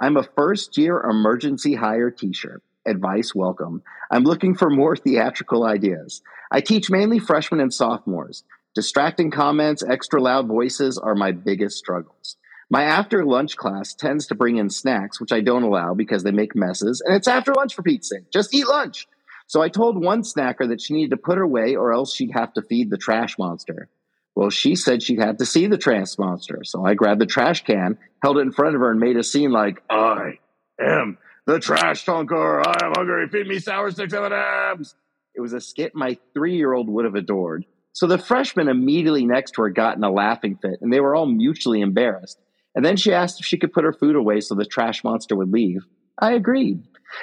I'm 0.00 0.16
a 0.16 0.26
first 0.36 0.78
year 0.78 1.00
emergency 1.00 1.74
hire 1.74 2.10
teacher. 2.10 2.62
advice 2.86 3.34
welcome. 3.34 3.82
I'm 4.10 4.24
looking 4.24 4.54
for 4.54 4.70
more 4.70 4.96
theatrical 4.96 5.64
ideas. 5.64 6.22
I 6.50 6.60
teach 6.60 6.90
mainly 6.90 7.18
freshmen 7.18 7.60
and 7.60 7.72
sophomores. 7.72 8.44
Distracting 8.74 9.30
comments, 9.30 9.82
extra 9.82 10.20
loud 10.20 10.48
voices 10.48 10.98
are 10.98 11.14
my 11.14 11.32
biggest 11.32 11.78
struggles. 11.78 12.36
My 12.74 12.82
after 12.82 13.24
lunch 13.24 13.56
class 13.56 13.94
tends 13.94 14.26
to 14.26 14.34
bring 14.34 14.56
in 14.56 14.68
snacks, 14.68 15.20
which 15.20 15.30
I 15.30 15.42
don't 15.42 15.62
allow 15.62 15.94
because 15.94 16.24
they 16.24 16.32
make 16.32 16.56
messes, 16.56 17.00
and 17.06 17.14
it's 17.14 17.28
after 17.28 17.54
lunch 17.54 17.72
for 17.72 17.84
Pete's 17.84 18.08
sake. 18.08 18.32
Just 18.32 18.52
eat 18.52 18.66
lunch. 18.66 19.06
So 19.46 19.62
I 19.62 19.68
told 19.68 19.96
one 19.96 20.22
snacker 20.22 20.66
that 20.66 20.80
she 20.80 20.92
needed 20.92 21.10
to 21.10 21.16
put 21.16 21.38
her 21.38 21.44
away 21.44 21.76
or 21.76 21.92
else 21.92 22.12
she'd 22.12 22.32
have 22.32 22.52
to 22.54 22.62
feed 22.62 22.90
the 22.90 22.98
trash 22.98 23.38
monster. 23.38 23.88
Well, 24.34 24.50
she 24.50 24.74
said 24.74 25.04
she'd 25.04 25.20
have 25.20 25.36
to 25.36 25.46
see 25.46 25.68
the 25.68 25.78
trash 25.78 26.18
monster. 26.18 26.62
So 26.64 26.84
I 26.84 26.94
grabbed 26.94 27.20
the 27.20 27.26
trash 27.26 27.62
can, 27.62 27.96
held 28.20 28.38
it 28.38 28.40
in 28.40 28.50
front 28.50 28.74
of 28.74 28.80
her, 28.80 28.90
and 28.90 28.98
made 28.98 29.18
a 29.18 29.22
scene 29.22 29.52
like, 29.52 29.80
I 29.88 30.40
am 30.80 31.16
the 31.46 31.60
trash 31.60 32.04
tonker. 32.04 32.60
I 32.66 32.86
am 32.86 32.92
hungry. 32.96 33.28
Feed 33.28 33.46
me 33.46 33.60
sour 33.60 33.92
sticks 33.92 34.12
M&Ms. 34.12 34.96
It 35.36 35.40
was 35.40 35.52
a 35.52 35.60
skit 35.60 35.94
my 35.94 36.18
three 36.32 36.56
year 36.56 36.72
old 36.72 36.88
would 36.88 37.04
have 37.04 37.14
adored. 37.14 37.66
So 37.92 38.08
the 38.08 38.18
freshman 38.18 38.66
immediately 38.66 39.26
next 39.26 39.52
to 39.52 39.62
her 39.62 39.70
got 39.70 39.96
in 39.96 40.02
a 40.02 40.10
laughing 40.10 40.58
fit, 40.60 40.80
and 40.80 40.92
they 40.92 40.98
were 40.98 41.14
all 41.14 41.26
mutually 41.26 41.80
embarrassed. 41.80 42.40
And 42.74 42.84
then 42.84 42.96
she 42.96 43.12
asked 43.12 43.40
if 43.40 43.46
she 43.46 43.58
could 43.58 43.72
put 43.72 43.84
her 43.84 43.92
food 43.92 44.16
away 44.16 44.40
so 44.40 44.54
the 44.54 44.64
trash 44.64 45.04
monster 45.04 45.36
would 45.36 45.52
leave. 45.52 45.84
I 46.18 46.32
agreed. 46.32 46.82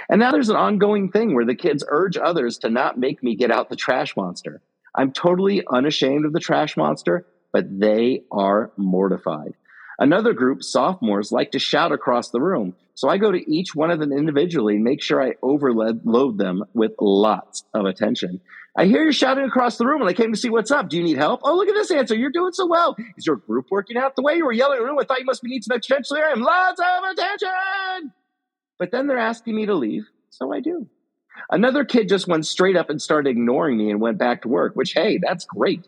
And 0.10 0.20
now 0.20 0.32
there's 0.32 0.50
an 0.50 0.56
ongoing 0.56 1.12
thing 1.12 1.34
where 1.34 1.46
the 1.46 1.56
kids 1.56 1.84
urge 1.88 2.18
others 2.18 2.60
to 2.60 2.70
not 2.70 2.98
make 2.98 3.22
me 3.22 3.36
get 3.36 3.52
out 3.52 3.70
the 3.70 3.76
trash 3.76 4.16
monster. 4.16 4.62
I'm 4.96 5.12
totally 5.12 5.64
unashamed 5.70 6.26
of 6.26 6.34
the 6.34 6.40
trash 6.40 6.78
monster, 6.78 7.26
but 7.52 7.66
they 7.80 8.24
are 8.32 8.72
mortified. 8.78 9.54
Another 10.00 10.34
group, 10.34 10.64
sophomores, 10.64 11.32
like 11.32 11.52
to 11.52 11.60
shout 11.60 11.92
across 11.92 12.30
the 12.30 12.42
room. 12.42 12.76
So 12.96 13.08
I 13.10 13.18
go 13.18 13.32
to 13.32 13.52
each 13.52 13.76
one 13.76 13.92
of 13.92 14.00
them 14.00 14.12
individually 14.12 14.76
and 14.76 14.84
make 14.84 15.02
sure 15.02 15.22
I 15.22 15.36
overload 15.42 16.38
them 16.38 16.64
with 16.74 16.92
lots 17.00 17.64
of 17.74 17.86
attention. 17.86 18.42
I 18.76 18.86
hear 18.86 19.04
you 19.04 19.12
shouting 19.12 19.44
across 19.44 19.78
the 19.78 19.86
room 19.86 20.02
and 20.02 20.10
I 20.10 20.14
came 20.14 20.32
to 20.32 20.40
see 20.40 20.50
what's 20.50 20.72
up. 20.72 20.90
Do 20.90 20.96
you 20.98 21.04
need 21.04 21.18
help? 21.18 21.42
Oh, 21.44 21.56
look 21.56 21.68
at 21.68 21.76
this 21.76 21.92
answer. 21.92 22.16
You're 22.16 22.32
doing 22.32 22.54
so 22.54 22.66
well. 22.66 22.96
Is 23.18 23.26
your 23.26 23.36
group 23.36 23.66
working 23.70 23.98
out 23.98 24.16
the 24.16 24.22
way 24.22 24.36
you 24.36 24.46
were 24.46 24.54
yelling 24.54 24.78
in 24.78 24.84
the 24.84 24.90
room? 24.90 24.98
I 25.00 25.04
thought 25.04 25.20
you 25.20 25.26
must 25.26 25.42
be 25.42 25.50
needing 25.50 25.64
some 25.64 25.76
attention. 25.76 26.18
I 26.18 26.32
am 26.32 26.42
lots 26.42 26.80
of 26.80 27.12
attention. 27.12 28.14
But 28.80 28.92
then 28.92 29.08
they're 29.08 29.18
asking 29.18 29.56
me 29.56 29.66
to 29.66 29.76
leave. 29.76 30.06
So 30.30 30.54
I 30.54 30.62
do. 30.62 30.88
Another 31.50 31.84
kid 31.84 32.08
just 32.08 32.28
went 32.28 32.46
straight 32.46 32.78
up 32.78 32.90
and 32.90 33.02
started 33.02 33.30
ignoring 33.30 33.78
me 33.78 33.92
and 33.92 34.00
went 34.00 34.18
back 34.18 34.44
to 34.44 34.48
work, 34.48 34.76
which, 34.76 34.94
hey, 34.94 35.20
that's 35.22 35.46
great. 35.46 35.88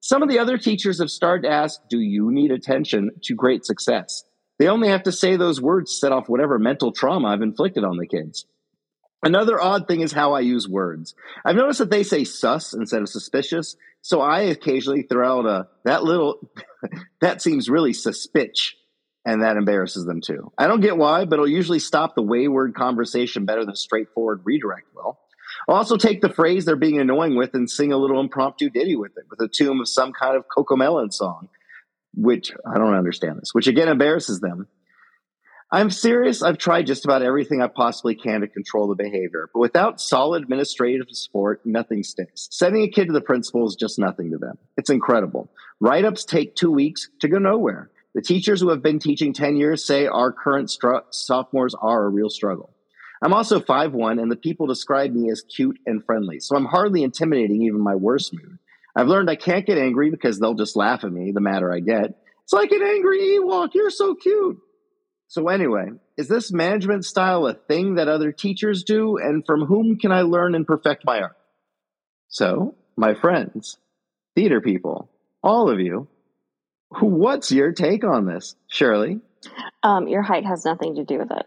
Some 0.00 0.22
of 0.22 0.28
the 0.28 0.38
other 0.40 0.58
teachers 0.58 0.98
have 0.98 1.10
started 1.10 1.48
to 1.48 1.54
ask, 1.54 1.80
Do 1.88 2.00
you 2.00 2.32
need 2.32 2.50
attention 2.50 3.10
to 3.22 3.34
great 3.34 3.64
success? 3.64 4.24
They 4.58 4.68
only 4.68 4.88
have 4.88 5.04
to 5.04 5.12
say 5.12 5.36
those 5.36 5.60
words 5.60 5.92
to 5.92 5.98
set 5.98 6.12
off 6.12 6.28
whatever 6.28 6.58
mental 6.58 6.92
trauma 6.92 7.28
I've 7.28 7.42
inflicted 7.42 7.84
on 7.84 7.96
the 7.96 8.06
kids. 8.06 8.46
Another 9.24 9.60
odd 9.60 9.88
thing 9.88 10.00
is 10.00 10.12
how 10.12 10.32
I 10.34 10.40
use 10.40 10.68
words. 10.68 11.14
I've 11.44 11.56
noticed 11.56 11.78
that 11.78 11.90
they 11.90 12.02
say 12.02 12.24
sus 12.24 12.74
instead 12.74 13.02
of 13.02 13.08
suspicious, 13.08 13.76
so 14.02 14.20
I 14.20 14.42
occasionally 14.42 15.02
throw 15.02 15.40
out 15.40 15.46
a 15.46 15.68
that 15.84 16.04
little 16.04 16.50
that 17.20 17.42
seems 17.42 17.68
really 17.68 17.92
suspicious 17.92 18.74
and 19.24 19.42
that 19.42 19.56
embarrasses 19.56 20.04
them 20.04 20.20
too. 20.20 20.52
I 20.58 20.66
don't 20.66 20.80
get 20.80 20.96
why, 20.96 21.24
but 21.24 21.34
it'll 21.34 21.48
usually 21.48 21.78
stop 21.78 22.14
the 22.14 22.22
wayward 22.22 22.74
conversation 22.74 23.46
better 23.46 23.64
than 23.64 23.74
straightforward 23.74 24.42
redirect 24.44 24.94
will. 24.94 25.18
I'll 25.68 25.76
also 25.76 25.96
take 25.96 26.20
the 26.20 26.28
phrase 26.28 26.64
they're 26.64 26.76
being 26.76 27.00
annoying 27.00 27.36
with 27.36 27.54
and 27.54 27.70
sing 27.70 27.92
a 27.92 27.96
little 27.96 28.20
impromptu 28.20 28.68
ditty 28.68 28.96
with 28.96 29.16
it, 29.16 29.24
with 29.30 29.40
a 29.40 29.48
tune 29.48 29.80
of 29.80 29.88
some 29.88 30.12
kind 30.12 30.36
of 30.36 30.44
Cocomelon 30.54 31.12
song, 31.12 31.48
which 32.14 32.52
I 32.66 32.76
don't 32.76 32.94
understand 32.94 33.40
this, 33.40 33.54
which 33.54 33.66
again 33.66 33.88
embarrasses 33.88 34.40
them. 34.40 34.68
I'm 35.72 35.90
serious. 35.90 36.42
I've 36.42 36.58
tried 36.58 36.86
just 36.86 37.04
about 37.04 37.22
everything 37.22 37.60
I 37.60 37.66
possibly 37.66 38.14
can 38.14 38.42
to 38.42 38.48
control 38.48 38.86
the 38.86 38.94
behavior, 38.94 39.48
but 39.52 39.60
without 39.60 40.00
solid 40.00 40.42
administrative 40.42 41.06
support, 41.10 41.62
nothing 41.64 42.02
sticks. 42.04 42.48
Sending 42.52 42.82
a 42.82 42.88
kid 42.88 43.06
to 43.06 43.12
the 43.12 43.20
principal 43.20 43.66
is 43.66 43.74
just 43.74 43.98
nothing 43.98 44.30
to 44.30 44.38
them. 44.38 44.56
It's 44.76 44.90
incredible. 44.90 45.50
Write 45.80 46.04
ups 46.04 46.24
take 46.24 46.54
two 46.54 46.70
weeks 46.70 47.08
to 47.20 47.28
go 47.28 47.38
nowhere. 47.38 47.90
The 48.14 48.22
teachers 48.22 48.60
who 48.60 48.68
have 48.68 48.82
been 48.82 49.00
teaching 49.00 49.32
10 49.32 49.56
years 49.56 49.84
say 49.84 50.06
our 50.06 50.30
current 50.30 50.68
stru- 50.68 51.02
sophomores 51.10 51.74
are 51.74 52.04
a 52.04 52.08
real 52.08 52.30
struggle. 52.30 52.70
I'm 53.20 53.32
also 53.32 53.58
5'1, 53.58 54.20
and 54.22 54.30
the 54.30 54.36
people 54.36 54.66
describe 54.66 55.12
me 55.12 55.30
as 55.30 55.42
cute 55.42 55.78
and 55.86 56.04
friendly, 56.04 56.38
so 56.40 56.56
I'm 56.56 56.66
hardly 56.66 57.02
intimidating 57.02 57.62
even 57.62 57.80
my 57.80 57.96
worst 57.96 58.32
mood. 58.32 58.58
I've 58.94 59.08
learned 59.08 59.28
I 59.28 59.36
can't 59.36 59.66
get 59.66 59.78
angry 59.78 60.10
because 60.10 60.38
they'll 60.38 60.54
just 60.54 60.76
laugh 60.76 61.02
at 61.02 61.12
me 61.12 61.32
the 61.32 61.40
madder 61.40 61.72
I 61.72 61.80
get. 61.80 62.16
It's 62.44 62.52
like 62.52 62.70
an 62.70 62.82
angry 62.82 63.18
Ewok. 63.20 63.70
You're 63.74 63.90
so 63.90 64.14
cute. 64.14 64.58
So, 65.28 65.48
anyway, 65.48 65.90
is 66.16 66.28
this 66.28 66.52
management 66.52 67.04
style 67.04 67.46
a 67.46 67.54
thing 67.54 67.96
that 67.96 68.08
other 68.08 68.32
teachers 68.32 68.84
do? 68.84 69.16
And 69.16 69.44
from 69.44 69.66
whom 69.66 69.98
can 69.98 70.12
I 70.12 70.22
learn 70.22 70.54
and 70.54 70.66
perfect 70.66 71.04
my 71.04 71.20
art? 71.20 71.36
So, 72.28 72.74
my 72.96 73.14
friends, 73.14 73.78
theater 74.34 74.60
people, 74.60 75.10
all 75.42 75.70
of 75.70 75.80
you, 75.80 76.08
What's 77.00 77.50
your 77.50 77.72
take 77.72 78.04
on 78.04 78.26
this, 78.26 78.54
Shirley? 78.68 79.20
Um, 79.82 80.08
your 80.08 80.22
height 80.22 80.44
has 80.44 80.64
nothing 80.64 80.96
to 80.96 81.04
do 81.04 81.18
with 81.18 81.30
it. 81.30 81.46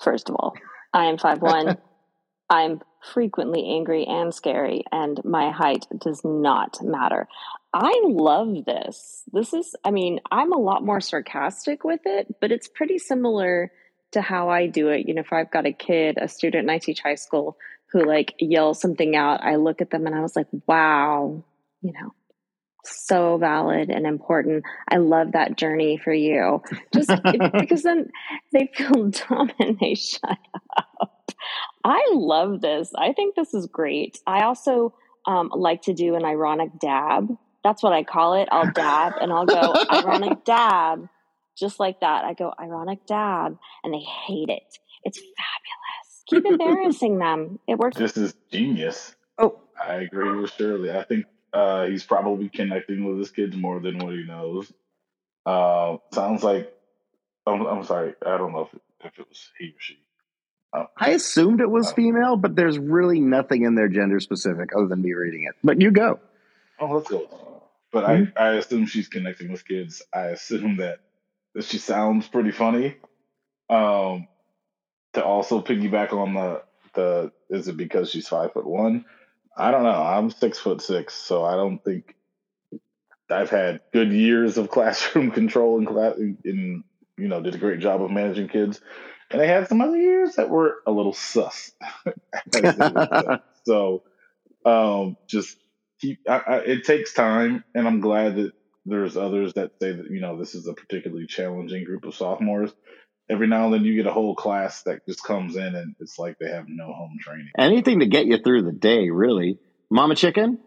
First 0.00 0.28
of 0.28 0.36
all, 0.36 0.54
I 0.92 1.06
am 1.06 1.18
five 1.18 1.40
one. 1.40 1.78
I'm 2.50 2.80
frequently 3.12 3.64
angry 3.76 4.04
and 4.06 4.34
scary, 4.34 4.82
and 4.90 5.20
my 5.24 5.50
height 5.50 5.86
does 5.96 6.22
not 6.24 6.78
matter. 6.82 7.28
I 7.72 8.02
love 8.04 8.64
this. 8.64 9.22
This 9.32 9.54
is, 9.54 9.74
I 9.84 9.90
mean, 9.90 10.20
I'm 10.30 10.52
a 10.52 10.58
lot 10.58 10.84
more 10.84 11.00
sarcastic 11.00 11.84
with 11.84 12.00
it, 12.04 12.34
but 12.40 12.50
it's 12.50 12.68
pretty 12.68 12.98
similar 12.98 13.70
to 14.12 14.20
how 14.20 14.48
I 14.48 14.66
do 14.66 14.88
it. 14.88 15.06
You 15.06 15.14
know, 15.14 15.20
if 15.20 15.32
I've 15.32 15.52
got 15.52 15.66
a 15.66 15.72
kid, 15.72 16.18
a 16.20 16.28
student, 16.28 16.62
and 16.62 16.70
I 16.70 16.78
teach 16.78 17.00
high 17.00 17.14
school 17.14 17.56
who 17.92 18.04
like 18.04 18.34
yells 18.38 18.80
something 18.80 19.14
out, 19.14 19.42
I 19.42 19.56
look 19.56 19.80
at 19.80 19.90
them 19.90 20.06
and 20.06 20.14
I 20.14 20.20
was 20.20 20.34
like, 20.34 20.48
wow, 20.66 21.44
you 21.80 21.92
know, 21.92 22.12
so 22.84 23.36
valid 23.38 23.90
and 23.90 24.06
important. 24.06 24.64
I 24.88 24.96
love 24.96 25.32
that 25.32 25.56
journey 25.56 25.98
for 26.02 26.12
you. 26.12 26.62
Just 26.92 27.10
because 27.52 27.82
then 27.82 28.10
they 28.52 28.70
feel 28.74 29.10
dumb 29.28 29.50
and 29.58 29.78
they 29.80 29.94
shut 29.94 30.38
up. 30.76 31.32
I 31.84 32.10
love 32.12 32.60
this. 32.60 32.90
I 32.96 33.12
think 33.12 33.34
this 33.34 33.54
is 33.54 33.66
great. 33.66 34.18
I 34.26 34.42
also 34.42 34.94
um, 35.26 35.50
like 35.54 35.82
to 35.82 35.94
do 35.94 36.14
an 36.14 36.24
ironic 36.24 36.70
dab. 36.80 37.28
That's 37.62 37.82
what 37.82 37.92
I 37.92 38.04
call 38.04 38.34
it. 38.34 38.48
I'll 38.50 38.70
dab 38.72 39.14
and 39.20 39.32
I'll 39.32 39.46
go 39.46 39.74
ironic 39.90 40.44
dab, 40.44 41.08
just 41.58 41.78
like 41.78 42.00
that. 42.00 42.24
I 42.24 42.34
go 42.34 42.52
ironic 42.58 43.06
dab, 43.06 43.58
and 43.84 43.92
they 43.92 44.00
hate 44.00 44.48
it. 44.48 44.78
It's 45.04 45.18
fabulous. 45.18 46.22
Keep 46.26 46.46
embarrassing 46.46 47.18
them. 47.20 47.58
It 47.66 47.78
works. 47.78 47.96
This 47.96 48.16
is 48.16 48.34
genius. 48.50 49.14
Oh, 49.38 49.58
I 49.80 49.94
agree 49.96 50.40
with 50.40 50.52
Shirley. 50.52 50.90
I 50.90 51.04
think 51.04 51.26
uh, 51.52 51.86
he's 51.86 52.04
probably 52.04 52.48
connecting 52.48 53.04
with 53.04 53.18
his 53.18 53.30
kids 53.30 53.56
more 53.56 53.80
than 53.80 53.98
what 53.98 54.14
he 54.14 54.24
knows. 54.24 54.72
Uh, 55.44 55.96
sounds 56.12 56.42
like 56.42 56.72
I'm, 57.46 57.66
I'm 57.66 57.84
sorry. 57.84 58.14
I 58.24 58.36
don't 58.36 58.52
know 58.52 58.68
if, 58.72 58.80
if 59.04 59.18
it 59.18 59.28
was 59.28 59.50
he 59.58 59.68
or 59.68 59.80
she. 59.80 59.98
Uh, 60.72 60.84
I 60.96 61.10
assumed 61.10 61.60
it 61.60 61.70
was 61.70 61.88
uh, 61.88 61.94
female, 61.94 62.36
but 62.36 62.54
there's 62.54 62.78
really 62.78 63.20
nothing 63.20 63.64
in 63.64 63.74
there 63.74 63.88
gender 63.88 64.20
specific 64.20 64.70
other 64.76 64.86
than 64.86 65.02
me 65.02 65.12
reading 65.12 65.44
it. 65.48 65.56
But 65.64 65.80
you 65.80 65.90
go. 65.90 66.20
Oh, 66.78 66.86
let's 66.94 67.10
go. 67.10 67.49
But 67.92 68.04
mm-hmm. 68.04 68.38
I, 68.38 68.42
I 68.42 68.54
assume 68.54 68.86
she's 68.86 69.08
connecting 69.08 69.50
with 69.50 69.66
kids. 69.66 70.02
I 70.14 70.26
assume 70.26 70.76
that, 70.76 71.00
that 71.54 71.64
she 71.64 71.78
sounds 71.78 72.28
pretty 72.28 72.52
funny. 72.52 72.96
Um, 73.68 74.28
to 75.14 75.24
also 75.24 75.60
piggyback 75.60 76.12
on 76.12 76.34
the 76.34 76.62
the 76.94 77.32
is 77.48 77.68
it 77.68 77.76
because 77.76 78.10
she's 78.10 78.28
five 78.28 78.52
foot 78.52 78.66
one? 78.66 79.04
I 79.56 79.70
don't 79.70 79.82
know. 79.82 79.90
I'm 79.90 80.30
six 80.30 80.58
foot 80.58 80.80
six, 80.80 81.14
so 81.14 81.44
I 81.44 81.54
don't 81.54 81.82
think 81.84 82.14
I've 83.30 83.50
had 83.50 83.80
good 83.92 84.12
years 84.12 84.58
of 84.58 84.70
classroom 84.70 85.30
control 85.30 85.78
and 85.78 85.86
class, 85.86 86.16
and 86.16 86.84
you 87.16 87.28
know, 87.28 87.40
did 87.40 87.54
a 87.54 87.58
great 87.58 87.80
job 87.80 88.02
of 88.02 88.10
managing 88.10 88.48
kids. 88.48 88.80
And 89.30 89.40
I 89.40 89.46
had 89.46 89.68
some 89.68 89.80
other 89.80 89.96
years 89.96 90.36
that 90.36 90.50
were 90.50 90.78
a 90.86 90.90
little 90.90 91.12
sus. 91.12 91.70
so, 93.64 94.02
um, 94.64 95.16
just 95.28 95.56
keep. 96.00 96.20
I, 96.28 96.38
I, 96.38 96.56
it 96.58 96.84
takes 96.84 97.12
time, 97.12 97.64
and 97.74 97.86
I'm 97.86 98.00
glad 98.00 98.36
that 98.36 98.52
there's 98.86 99.16
others 99.16 99.52
that 99.54 99.72
say 99.80 99.92
that 99.92 100.10
you 100.10 100.20
know 100.20 100.38
this 100.38 100.54
is 100.54 100.66
a 100.66 100.74
particularly 100.74 101.26
challenging 101.26 101.84
group 101.84 102.04
of 102.04 102.14
sophomores 102.14 102.72
every 103.30 103.46
now 103.46 103.64
and 103.66 103.74
then 103.74 103.84
you 103.84 103.94
get 103.94 104.06
a 104.06 104.12
whole 104.12 104.34
class 104.34 104.82
that 104.82 105.06
just 105.06 105.22
comes 105.22 105.56
in 105.56 105.74
and 105.76 105.94
it's 106.00 106.18
like 106.18 106.36
they 106.38 106.50
have 106.50 106.64
no 106.68 106.92
home 106.92 107.16
training. 107.20 107.48
Anything 107.56 108.00
to 108.00 108.06
get 108.06 108.26
you 108.26 108.38
through 108.38 108.62
the 108.62 108.72
day, 108.72 109.08
really. 109.08 109.58
Mama 109.88 110.16
Chicken? 110.16 110.58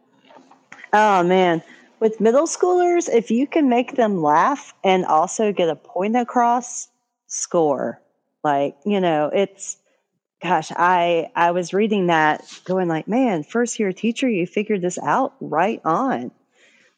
Oh, 0.93 1.23
man. 1.23 1.61
With 1.99 2.21
middle 2.21 2.47
schoolers, 2.47 3.09
if 3.13 3.29
you 3.29 3.47
can 3.47 3.69
make 3.69 3.95
them 3.95 4.21
laugh 4.21 4.73
and 4.83 5.05
also 5.05 5.51
get 5.51 5.69
a 5.69 5.75
point 5.75 6.15
across, 6.15 6.87
score. 7.27 8.01
Like, 8.43 8.77
you 8.85 9.01
know, 9.01 9.29
it's 9.33 9.77
gosh, 10.43 10.71
I 10.75 11.31
I 11.35 11.51
was 11.51 11.73
reading 11.73 12.07
that 12.07 12.43
going 12.65 12.89
like, 12.89 13.07
man, 13.07 13.43
first 13.43 13.79
year 13.79 13.93
teacher, 13.93 14.29
you 14.29 14.45
figured 14.45 14.81
this 14.81 14.99
out 14.99 15.33
right 15.39 15.81
on. 15.85 16.31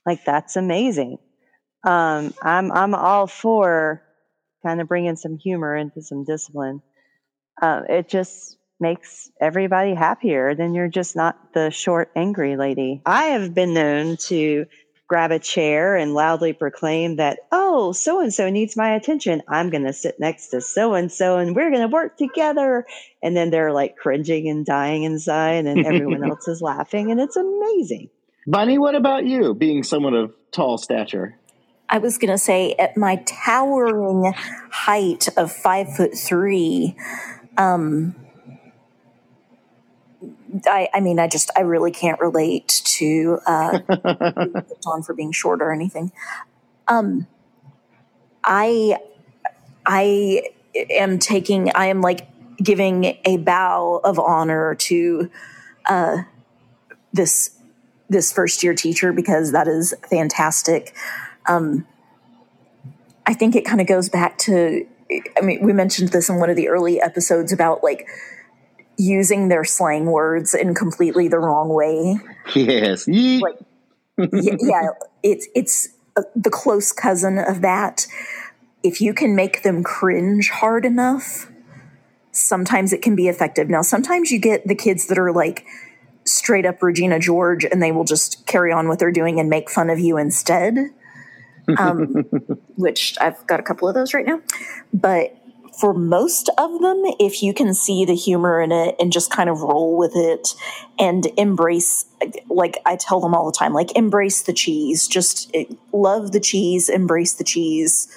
Like 0.06 0.26
that's 0.26 0.56
amazing. 0.56 1.20
Um, 1.86 2.34
I'm 2.42 2.72
I'm 2.72 2.96
all 2.96 3.28
for 3.28 4.02
kind 4.66 4.82
of 4.82 4.88
bringing 4.88 5.16
some 5.16 5.38
humor 5.38 5.76
into 5.76 6.02
some 6.02 6.26
discipline. 6.26 6.82
Uh, 7.62 7.84
it 7.88 8.10
just 8.10 8.58
makes 8.80 9.32
everybody 9.40 9.94
happier. 9.94 10.56
Then 10.56 10.74
you're 10.74 10.90
just 10.90 11.16
not 11.16 11.54
the 11.54 11.70
short, 11.72 12.12
angry 12.16 12.58
lady. 12.58 13.02
I 13.06 13.26
have 13.26 13.54
been 13.54 13.74
known 13.74 14.18
to 14.28 14.66
grab 15.08 15.32
a 15.32 15.40
chair 15.40 15.96
and 15.96 16.14
loudly 16.14 16.54
proclaim 16.54 17.18
that, 17.18 17.40
oh, 17.52 17.92
so 17.92 18.22
and 18.22 18.34
so 18.34 18.50
needs 18.50 18.76
my 18.76 18.96
attention. 18.96 19.42
I'm 19.48 19.70
going 19.70 19.86
to 19.86 19.94
sit 19.94 20.20
next 20.20 20.48
to 20.48 20.62
so 20.62 20.94
and 20.94 21.12
so 21.12 21.38
and 21.38 21.56
we're 21.56 21.70
going 21.70 21.82
to 21.82 21.94
work 21.94 22.18
together. 22.18 22.86
And 23.22 23.36
then 23.36 23.52
they're 23.52 23.74
like 23.74 23.98
cringing 23.98 24.50
and 24.50 24.66
dying 24.66 25.04
inside, 25.04 25.66
and 25.66 25.86
everyone 25.86 26.24
else 26.30 26.48
is 26.48 26.62
laughing. 26.62 27.12
And 27.12 27.20
it's 27.20 27.36
amazing. 27.36 28.10
Bunny, 28.48 28.78
what 28.78 28.96
about 28.96 29.26
you, 29.26 29.56
being 29.56 29.84
someone 29.84 30.14
of 30.14 30.34
tall 30.52 30.78
stature? 30.78 31.36
I 31.90 32.00
was 32.00 32.18
going 32.18 32.32
to 32.32 32.38
say, 32.38 32.74
at 32.74 32.98
my 32.98 33.18
towering 33.26 34.34
height 34.72 35.28
of 35.38 35.52
five 35.52 35.96
foot 35.96 36.16
three, 36.18 36.96
um, 37.58 38.16
I, 40.66 40.90
I 40.94 41.00
mean, 41.00 41.20
I 41.20 41.28
just, 41.28 41.50
I 41.56 41.62
really 41.62 41.92
can't 41.92 42.20
relate 42.20 42.82
to 42.86 43.40
uh, 43.46 43.80
on 44.88 45.04
for 45.04 45.14
being 45.14 45.32
short 45.32 45.62
or 45.62 45.72
anything. 45.72 46.12
Um, 46.88 47.28
I, 48.44 48.98
I 49.86 50.44
am 50.90 51.20
taking, 51.20 51.72
I 51.74 51.88
am 51.88 52.02
like 52.02 52.28
giving 52.58 53.18
a 53.26 53.38
bow 53.38 54.02
of 54.04 54.20
honor 54.20 54.76
to 54.76 55.30
uh, 55.90 56.18
this 57.14 57.52
this 58.08 58.32
first 58.32 58.64
year 58.64 58.74
teacher 58.74 59.12
because 59.12 59.52
that 59.52 59.68
is 59.68 59.94
fantastic. 60.10 60.96
Um, 61.48 61.88
I 63.26 63.34
think 63.34 63.56
it 63.56 63.66
kind 63.66 63.82
of 63.82 63.88
goes 63.88 64.10
back 64.10 64.38
to, 64.40 64.86
I 65.36 65.42
mean, 65.42 65.64
we 65.64 65.74
mentioned 65.74 66.10
this 66.10 66.30
in 66.30 66.40
one 66.40 66.50
of 66.50 66.56
the 66.56 66.70
early 66.70 67.02
episodes 67.02 67.52
about 67.52 67.84
like 67.84 68.08
using 68.98 69.50
their 69.50 69.64
slang 69.64 70.06
words 70.06 70.54
in 70.54 70.74
completely 70.74 71.28
the 71.28 71.40
wrong 71.40 71.70
way. 71.70 72.18
Yes. 72.54 73.08
Like, 73.08 73.60
yeah, 74.18 74.90
it's 75.24 75.48
it's 75.56 75.90
uh, 76.16 76.24
the 76.36 76.50
close 76.50 76.92
cousin 76.92 77.38
of 77.40 77.62
that. 77.62 78.08
If 78.84 79.02
you 79.02 79.14
can 79.14 79.36
make 79.36 79.64
them 79.64 79.84
cringe 79.84 80.50
hard 80.50 80.86
enough, 80.86 81.52
sometimes 82.32 82.94
it 82.94 83.02
can 83.02 83.16
be 83.16 83.28
effective. 83.28 83.70
Now, 83.70 83.82
sometimes 83.82 84.32
you 84.32 84.40
get 84.40 84.68
the 84.68 84.76
kids 84.76 85.08
that 85.08 85.18
are 85.18 85.32
like 85.32 85.66
straight 86.26 86.66
up 86.66 86.82
Regina 86.82 87.20
George 87.20 87.66
and 87.66 87.82
they 87.82 87.92
will 87.92 88.04
just 88.04 88.46
carry 88.46 88.72
on 88.72 88.88
what 88.88 89.00
they're 89.00 89.12
doing 89.12 89.40
and 89.40 89.50
make 89.50 89.70
fun 89.70 89.90
of 89.90 90.00
you 90.00 90.18
instead. 90.18 90.78
Um, 91.80 92.14
which 92.76 93.18
I've 93.20 93.48
got 93.48 93.60
a 93.60 93.64
couple 93.64 93.88
of 93.88 93.96
those 93.96 94.14
right 94.14 94.24
now. 94.24 94.40
But 94.94 95.36
for 95.80 95.94
most 95.94 96.50
of 96.58 96.80
them, 96.82 97.04
if 97.20 97.44
you 97.44 97.54
can 97.54 97.74
see 97.74 98.06
the 98.06 98.16
humor 98.16 98.62
in 98.62 98.72
it 98.72 98.96
and 99.00 99.12
just 99.12 99.32
kind 99.32 99.50
of 99.50 99.62
roll 99.62 99.98
with 99.98 100.14
it 100.16 100.56
and 101.00 101.28
embrace, 101.38 102.06
like 102.50 102.78
I 102.86 102.96
tell 102.96 103.20
them 103.20 103.34
all 103.34 103.46
the 103.46 103.58
time, 103.58 103.74
like 103.74 103.96
embrace 103.96 104.44
the 104.44 104.54
cheese, 104.54 105.08
just 105.08 105.52
eh, 105.54 105.66
love 105.92 106.32
the 106.32 106.40
cheese, 106.40 106.90
embrace 106.90 107.34
the 107.34 107.44
cheese. 107.44 108.08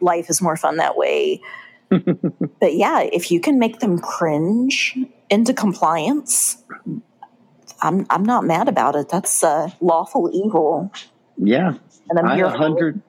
Life 0.00 0.30
is 0.30 0.40
more 0.40 0.56
fun 0.56 0.76
that 0.76 0.96
way. 0.96 1.40
but 1.88 2.74
yeah, 2.74 3.00
if 3.00 3.30
you 3.30 3.40
can 3.40 3.58
make 3.58 3.78
them 3.80 3.98
cringe 3.98 4.96
into 5.30 5.54
compliance, 5.54 6.62
I'm 7.80 8.06
I'm 8.10 8.24
not 8.24 8.44
mad 8.44 8.68
about 8.68 8.96
it. 8.96 9.08
That's 9.08 9.42
uh, 9.42 9.70
lawful 9.80 10.30
evil. 10.32 10.92
Yeah, 11.36 11.74
and 12.10 12.18
I'm 12.18 12.26
I 12.26 12.36
here. 12.36 12.48
Hundred, 12.48 13.00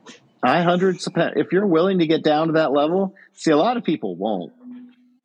I 0.41 0.61
hundred. 0.61 0.97
If 1.35 1.51
you're 1.51 1.67
willing 1.67 1.99
to 1.99 2.07
get 2.07 2.23
down 2.23 2.47
to 2.47 2.53
that 2.53 2.71
level, 2.71 3.15
see, 3.33 3.51
a 3.51 3.57
lot 3.57 3.77
of 3.77 3.83
people 3.83 4.15
won't. 4.15 4.53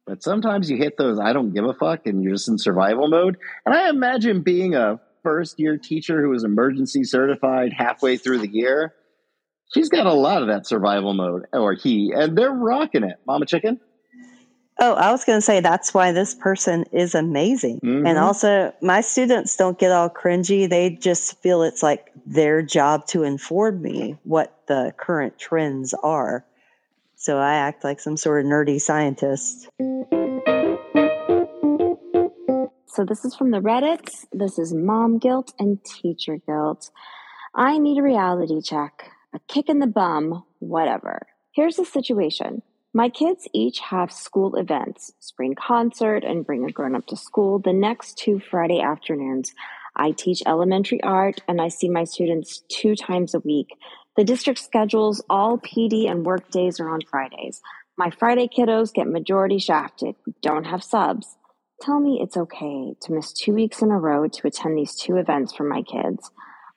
But 0.06 0.22
sometimes 0.22 0.70
you 0.70 0.76
hit 0.76 0.96
those 0.98 1.18
I 1.18 1.32
don't 1.32 1.54
give 1.54 1.64
a 1.64 1.72
fuck 1.72 2.06
and 2.06 2.22
you're 2.22 2.34
just 2.34 2.48
in 2.48 2.58
survival 2.58 3.08
mode. 3.08 3.36
And 3.64 3.74
I 3.74 3.88
imagine 3.88 4.42
being 4.42 4.74
a 4.74 5.00
first 5.22 5.58
year 5.58 5.78
teacher 5.78 6.22
who 6.22 6.32
is 6.34 6.44
emergency 6.44 7.04
certified 7.04 7.72
halfway 7.76 8.16
through 8.18 8.38
the 8.38 8.48
year, 8.48 8.94
she's 9.72 9.88
got 9.88 10.06
a 10.06 10.12
lot 10.12 10.42
of 10.42 10.48
that 10.48 10.66
survival 10.66 11.14
mode, 11.14 11.46
or 11.52 11.72
he, 11.72 12.12
and 12.14 12.36
they're 12.36 12.52
rocking 12.52 13.04
it. 13.04 13.16
Mama 13.26 13.46
Chicken? 13.46 13.80
Oh, 14.80 14.94
I 14.94 15.12
was 15.12 15.24
going 15.24 15.36
to 15.36 15.42
say 15.42 15.60
that's 15.60 15.94
why 15.94 16.10
this 16.10 16.34
person 16.34 16.84
is 16.90 17.14
amazing. 17.14 17.76
Mm-hmm. 17.76 18.06
And 18.06 18.18
also, 18.18 18.74
my 18.82 19.02
students 19.02 19.56
don't 19.56 19.78
get 19.78 19.92
all 19.92 20.10
cringy. 20.10 20.68
They 20.68 20.90
just 20.90 21.40
feel 21.40 21.62
it's 21.62 21.82
like 21.82 22.10
their 22.26 22.60
job 22.60 23.06
to 23.08 23.22
inform 23.22 23.80
me 23.82 24.18
what 24.24 24.58
the 24.66 24.92
current 24.96 25.38
trends 25.38 25.94
are. 26.02 26.44
So 27.14 27.38
I 27.38 27.54
act 27.54 27.84
like 27.84 28.00
some 28.00 28.16
sort 28.16 28.44
of 28.44 28.50
nerdy 28.50 28.80
scientist. 28.80 29.68
So 32.88 33.04
this 33.04 33.24
is 33.24 33.34
from 33.34 33.50
the 33.50 33.60
Reddits. 33.60 34.26
This 34.32 34.58
is 34.58 34.74
mom 34.74 35.18
guilt 35.18 35.52
and 35.58 35.84
teacher 35.84 36.38
guilt. 36.46 36.90
I 37.54 37.78
need 37.78 37.98
a 37.98 38.02
reality 38.02 38.60
check, 38.60 39.10
a 39.32 39.38
kick 39.46 39.68
in 39.68 39.78
the 39.78 39.86
bum, 39.86 40.44
whatever. 40.58 41.26
Here's 41.52 41.76
the 41.76 41.84
situation. 41.84 42.62
My 42.96 43.08
kids 43.08 43.48
each 43.52 43.80
have 43.80 44.12
school 44.12 44.54
events, 44.54 45.10
spring 45.18 45.56
concert 45.56 46.22
and 46.22 46.46
bring 46.46 46.64
a 46.64 46.70
grown 46.70 46.94
up 46.94 47.08
to 47.08 47.16
school 47.16 47.58
the 47.58 47.72
next 47.72 48.16
two 48.16 48.38
Friday 48.38 48.80
afternoons. 48.80 49.52
I 49.96 50.12
teach 50.12 50.44
elementary 50.46 51.02
art 51.02 51.40
and 51.48 51.60
I 51.60 51.68
see 51.68 51.88
my 51.88 52.04
students 52.04 52.62
two 52.68 52.94
times 52.94 53.34
a 53.34 53.40
week. 53.40 53.76
The 54.16 54.22
district 54.22 54.60
schedules 54.60 55.24
all 55.28 55.58
PD 55.58 56.08
and 56.08 56.24
work 56.24 56.52
days 56.52 56.78
are 56.78 56.88
on 56.88 57.00
Fridays. 57.10 57.60
My 57.98 58.10
Friday 58.10 58.46
kiddos 58.46 58.94
get 58.94 59.08
majority 59.08 59.58
shafted. 59.58 60.14
Don't 60.40 60.66
have 60.66 60.84
subs. 60.84 61.36
Tell 61.80 61.98
me 61.98 62.20
it's 62.22 62.36
okay 62.36 62.94
to 63.00 63.12
miss 63.12 63.32
two 63.32 63.54
weeks 63.54 63.82
in 63.82 63.90
a 63.90 63.98
row 63.98 64.28
to 64.28 64.46
attend 64.46 64.78
these 64.78 64.94
two 64.94 65.16
events 65.16 65.52
for 65.52 65.64
my 65.64 65.82
kids. 65.82 66.30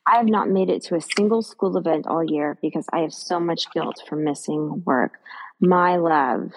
I 0.08 0.17
have 0.17 0.25
not 0.25 0.49
made 0.49 0.69
it 0.69 0.84
to 0.86 0.95
a 0.95 1.01
single 1.01 1.43
school 1.43 1.77
event 1.77 2.08
all 2.08 2.23
year 2.23 2.58
because 2.60 2.88
I 2.91 2.99
have 2.99 3.13
so 3.13 3.39
much 3.39 3.69
guilt 3.71 4.01
for 4.08 4.15
missing 4.15 4.82
work 4.84 5.19
my 5.60 5.98
love. 5.98 6.52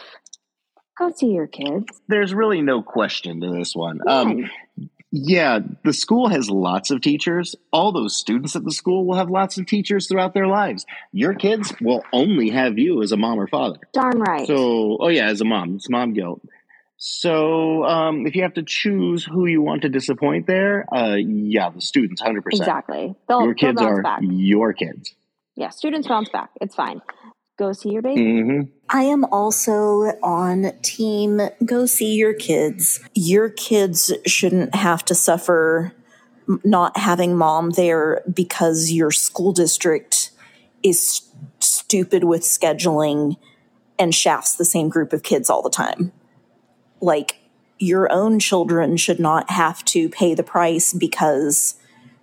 Go 0.99 1.11
see 1.13 1.29
your 1.29 1.47
kids. 1.47 2.01
There's 2.09 2.35
really 2.35 2.61
no 2.61 2.83
question 2.83 3.41
to 3.41 3.51
this 3.51 3.75
one. 3.75 4.01
Um, 4.07 4.51
yeah, 5.13 5.61
the 5.83 5.93
school 5.93 6.29
has 6.29 6.51
lots 6.51 6.91
of 6.91 7.01
teachers. 7.01 7.57
All 7.73 7.91
those 7.91 8.17
students 8.17 8.55
at 8.55 8.65
the 8.65 8.71
school 8.71 9.07
will 9.07 9.17
have 9.17 9.31
lots 9.31 9.59
of 9.59 9.67
teachers 9.67 10.07
throughout 10.07 10.35
their 10.35 10.47
lives. 10.47 10.87
Your 11.13 11.35
kids 11.35 11.73
will 11.81 12.05
only 12.13 12.51
have 12.51 12.79
you 12.79 13.03
as 13.03 13.13
a 13.13 13.17
mom 13.17 13.41
or 13.41 13.49
father. 13.49 13.79
Darn 13.93 14.21
right. 14.21 14.47
So, 14.47 14.99
oh 15.01 15.09
yeah, 15.09 15.27
as 15.27 15.41
a 15.41 15.45
mom, 15.45 15.77
it's 15.77 15.89
mom 15.89 16.13
guilt. 16.13 16.43
So, 16.99 17.83
um, 17.85 18.27
if 18.27 18.37
you 18.37 18.43
have 18.43 18.55
to 18.55 18.63
choose 18.63 19.25
who 19.25 19.47
you 19.47 19.63
want 19.63 19.83
to 19.83 19.89
disappoint 19.89 20.47
there, 20.47 20.85
uh, 20.95 21.15
yeah, 21.15 21.71
the 21.71 21.81
students, 21.81 22.21
hundred 22.21 22.45
percent. 22.45 22.69
Exactly. 22.69 23.15
They'll, 23.27 23.45
your 23.45 23.55
kids 23.55 23.81
are 23.81 24.03
back. 24.03 24.21
your 24.23 24.75
kids. 24.75 25.15
Yeah, 25.57 25.71
students 25.71 26.07
bounce 26.07 26.29
back. 26.29 26.51
It's 26.61 26.75
fine 26.75 27.01
go 27.61 27.73
see 27.75 27.91
your 27.91 28.01
baby. 28.01 28.23
Mm-hmm. 28.23 28.71
I 28.89 29.03
am 29.03 29.25
also 29.27 30.13
on 30.23 30.73
team 30.83 31.43
go 31.65 31.85
see 31.85 32.15
your 32.15 32.33
kids. 32.33 33.01
Your 33.15 33.51
kids 33.51 34.13
shouldn't 34.27 34.75
have 34.75 35.05
to 35.05 35.15
suffer 35.15 35.93
not 36.65 36.97
having 36.97 37.37
mom 37.37 37.71
there 37.71 38.23
because 38.33 38.91
your 38.91 39.11
school 39.11 39.53
district 39.53 40.31
is 40.83 41.21
stupid 41.61 42.25
with 42.25 42.41
scheduling 42.41 43.37
and 43.99 44.15
shafts 44.15 44.55
the 44.55 44.65
same 44.65 44.89
group 44.89 45.13
of 45.13 45.23
kids 45.23 45.51
all 45.51 45.63
the 45.63 45.71
time. 45.71 46.13
Like 47.03 47.37
your 47.79 48.11
own 48.11 48.41
children 48.41 48.97
should 48.97 49.21
not 49.21 49.51
have 49.51 49.85
to 49.87 50.09
pay 50.09 50.35
the 50.35 50.43
price 50.43 50.95
because 50.95 51.75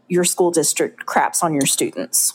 your 0.08 0.24
school 0.24 0.50
district 0.50 1.06
craps 1.06 1.44
on 1.44 1.54
your 1.54 1.68
students 1.68 2.34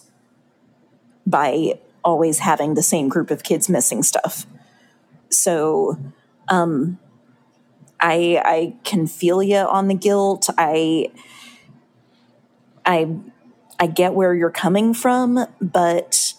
by 1.27 1.79
always 2.05 2.41
having 2.41 2.75
the 2.75 2.83
same 2.83 3.09
group 3.09 3.31
of 3.31 3.43
kids 3.43 3.69
missing 3.69 4.03
stuff. 4.03 4.47
So 5.31 5.99
um, 6.49 6.99
I 8.01 8.41
I 8.45 8.75
can 8.85 9.07
feel 9.07 9.43
you 9.43 9.57
on 9.57 9.88
the 9.88 9.95
guilt. 9.95 10.49
I 10.59 11.11
I 12.85 13.17
I 13.79 13.87
get 13.87 14.15
where 14.15 14.35
you're 14.35 14.51
coming 14.51 14.93
from, 14.93 15.47
but 15.61 16.35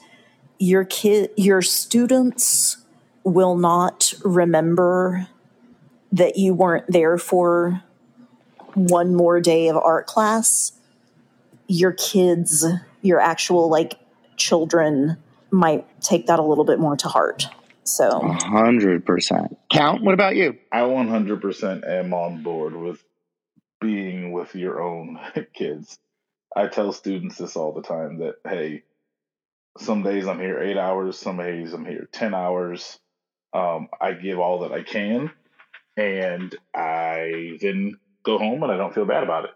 your 0.60 0.84
kid 0.84 1.32
your 1.36 1.62
students 1.62 2.78
will 3.24 3.56
not 3.56 4.14
remember 4.24 5.28
that 6.12 6.38
you 6.38 6.54
weren't 6.54 6.86
there 6.88 7.18
for 7.18 7.82
one 8.76 9.16
more 9.16 9.40
day 9.40 9.68
of 9.68 9.78
art 9.78 10.06
class. 10.06 10.74
Your 11.68 11.94
kids, 11.94 12.66
your 13.02 13.20
actual 13.20 13.70
like 13.70 14.00
children 14.36 15.18
might 15.54 15.86
take 16.02 16.28
that 16.28 16.40
a 16.40 16.44
little 16.44 16.66
bit 16.66 16.80
more 16.80 16.98
to 16.98 17.08
heart. 17.08 17.48
So, 17.84 18.22
hundred 18.22 19.06
percent. 19.06 19.58
Count. 19.72 20.04
What 20.04 20.14
about 20.14 20.36
you? 20.36 20.58
I 20.72 20.84
one 20.84 21.08
hundred 21.08 21.42
percent 21.42 21.84
am 21.86 22.14
on 22.14 22.42
board 22.42 22.76
with 22.76 23.04
being 23.82 24.32
with 24.32 24.56
your 24.56 24.82
own 24.82 25.20
kids. 25.54 26.00
I 26.56 26.68
tell 26.68 26.92
students 26.94 27.38
this 27.38 27.56
all 27.56 27.74
the 27.74 27.82
time 27.82 28.20
that 28.20 28.36
hey, 28.48 28.84
some 29.78 30.04
days 30.04 30.28
I'm 30.28 30.40
here 30.40 30.60
eight 30.62 30.78
hours, 30.78 31.18
some 31.18 31.38
days 31.38 31.74
I'm 31.74 31.86
here 31.86 32.08
ten 32.12 32.34
hours. 32.34 33.00
Um, 33.54 33.90
I 34.02 34.14
give 34.14 34.40
all 34.40 34.60
that 34.60 34.72
I 34.72 34.82
can, 34.82 35.30
and 35.98 36.56
I 36.74 37.58
then 37.62 38.00
go 38.24 38.38
home 38.38 38.64
and 38.64 38.72
I 38.72 38.78
don't 38.78 38.96
feel 38.96 39.06
bad 39.06 39.24
about 39.24 39.46
it. 39.46 39.52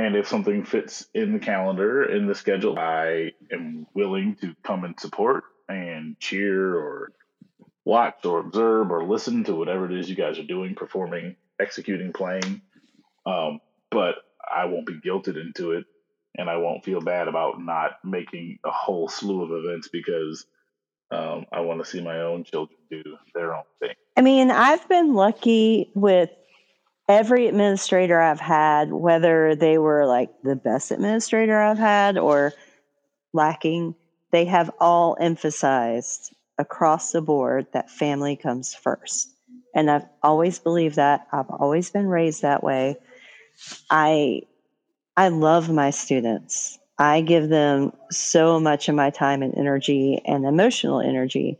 And 0.00 0.16
if 0.16 0.26
something 0.26 0.64
fits 0.64 1.04
in 1.12 1.34
the 1.34 1.38
calendar, 1.38 2.02
in 2.02 2.26
the 2.26 2.34
schedule, 2.34 2.78
I 2.78 3.32
am 3.52 3.86
willing 3.92 4.34
to 4.36 4.56
come 4.62 4.84
and 4.84 4.98
support 4.98 5.44
and 5.68 6.18
cheer 6.18 6.74
or 6.74 7.12
watch 7.84 8.24
or 8.24 8.40
observe 8.40 8.90
or 8.90 9.04
listen 9.04 9.44
to 9.44 9.54
whatever 9.54 9.84
it 9.84 9.98
is 9.98 10.08
you 10.08 10.16
guys 10.16 10.38
are 10.38 10.44
doing, 10.44 10.74
performing, 10.74 11.36
executing, 11.60 12.14
playing. 12.14 12.62
Um, 13.26 13.60
but 13.90 14.14
I 14.50 14.64
won't 14.64 14.86
be 14.86 14.98
guilted 15.04 15.38
into 15.38 15.72
it 15.72 15.84
and 16.34 16.48
I 16.48 16.56
won't 16.56 16.82
feel 16.82 17.02
bad 17.02 17.28
about 17.28 17.60
not 17.60 17.98
making 18.02 18.58
a 18.64 18.70
whole 18.70 19.06
slew 19.06 19.42
of 19.42 19.50
events 19.52 19.88
because 19.88 20.46
um, 21.10 21.44
I 21.52 21.60
want 21.60 21.84
to 21.84 21.84
see 21.84 22.00
my 22.00 22.22
own 22.22 22.44
children 22.44 22.78
do 22.90 23.02
their 23.34 23.54
own 23.54 23.64
thing. 23.80 23.96
I 24.16 24.22
mean, 24.22 24.50
I've 24.50 24.88
been 24.88 25.12
lucky 25.12 25.90
with 25.94 26.30
every 27.10 27.48
administrator 27.48 28.20
I've 28.20 28.40
had, 28.40 28.92
whether 28.92 29.56
they 29.56 29.78
were 29.78 30.06
like 30.06 30.30
the 30.44 30.56
best 30.56 30.92
administrator 30.92 31.60
I've 31.60 31.78
had 31.78 32.16
or 32.16 32.54
lacking, 33.32 33.96
they 34.30 34.44
have 34.44 34.70
all 34.80 35.16
emphasized 35.20 36.32
across 36.56 37.10
the 37.10 37.20
board 37.20 37.66
that 37.72 37.90
family 37.90 38.36
comes 38.36 38.74
first. 38.74 39.28
And 39.74 39.90
I've 39.90 40.06
always 40.22 40.60
believed 40.60 40.96
that. 40.96 41.26
I've 41.32 41.50
always 41.50 41.90
been 41.90 42.06
raised 42.06 42.42
that 42.42 42.62
way. 42.62 42.96
I 43.90 44.42
I 45.16 45.28
love 45.28 45.68
my 45.68 45.90
students. 45.90 46.78
I 46.98 47.22
give 47.22 47.48
them 47.48 47.92
so 48.10 48.60
much 48.60 48.88
of 48.88 48.94
my 48.94 49.10
time 49.10 49.42
and 49.42 49.56
energy 49.56 50.20
and 50.24 50.46
emotional 50.46 51.00
energy, 51.00 51.58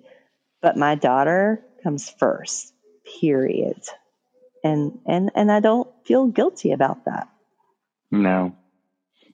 but 0.62 0.76
my 0.76 0.94
daughter 0.94 1.64
comes 1.82 2.08
first. 2.08 2.72
Period. 3.20 3.82
And 4.62 4.98
and 5.06 5.30
and 5.34 5.50
I 5.50 5.60
don't 5.60 5.88
feel 6.04 6.26
guilty 6.26 6.72
about 6.72 7.04
that. 7.06 7.28
No, 8.10 8.54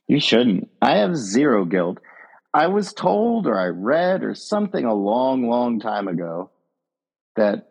you 0.07 0.19
shouldn't. 0.19 0.69
I 0.81 0.97
have 0.97 1.15
zero 1.15 1.65
guilt. 1.65 1.99
I 2.53 2.67
was 2.67 2.93
told, 2.93 3.45
or 3.45 3.59
I 3.59 3.67
read, 3.67 4.23
or 4.23 4.33
something 4.33 4.85
a 4.85 4.93
long, 4.93 5.47
long 5.47 5.79
time 5.79 6.07
ago 6.07 6.49
that 7.35 7.69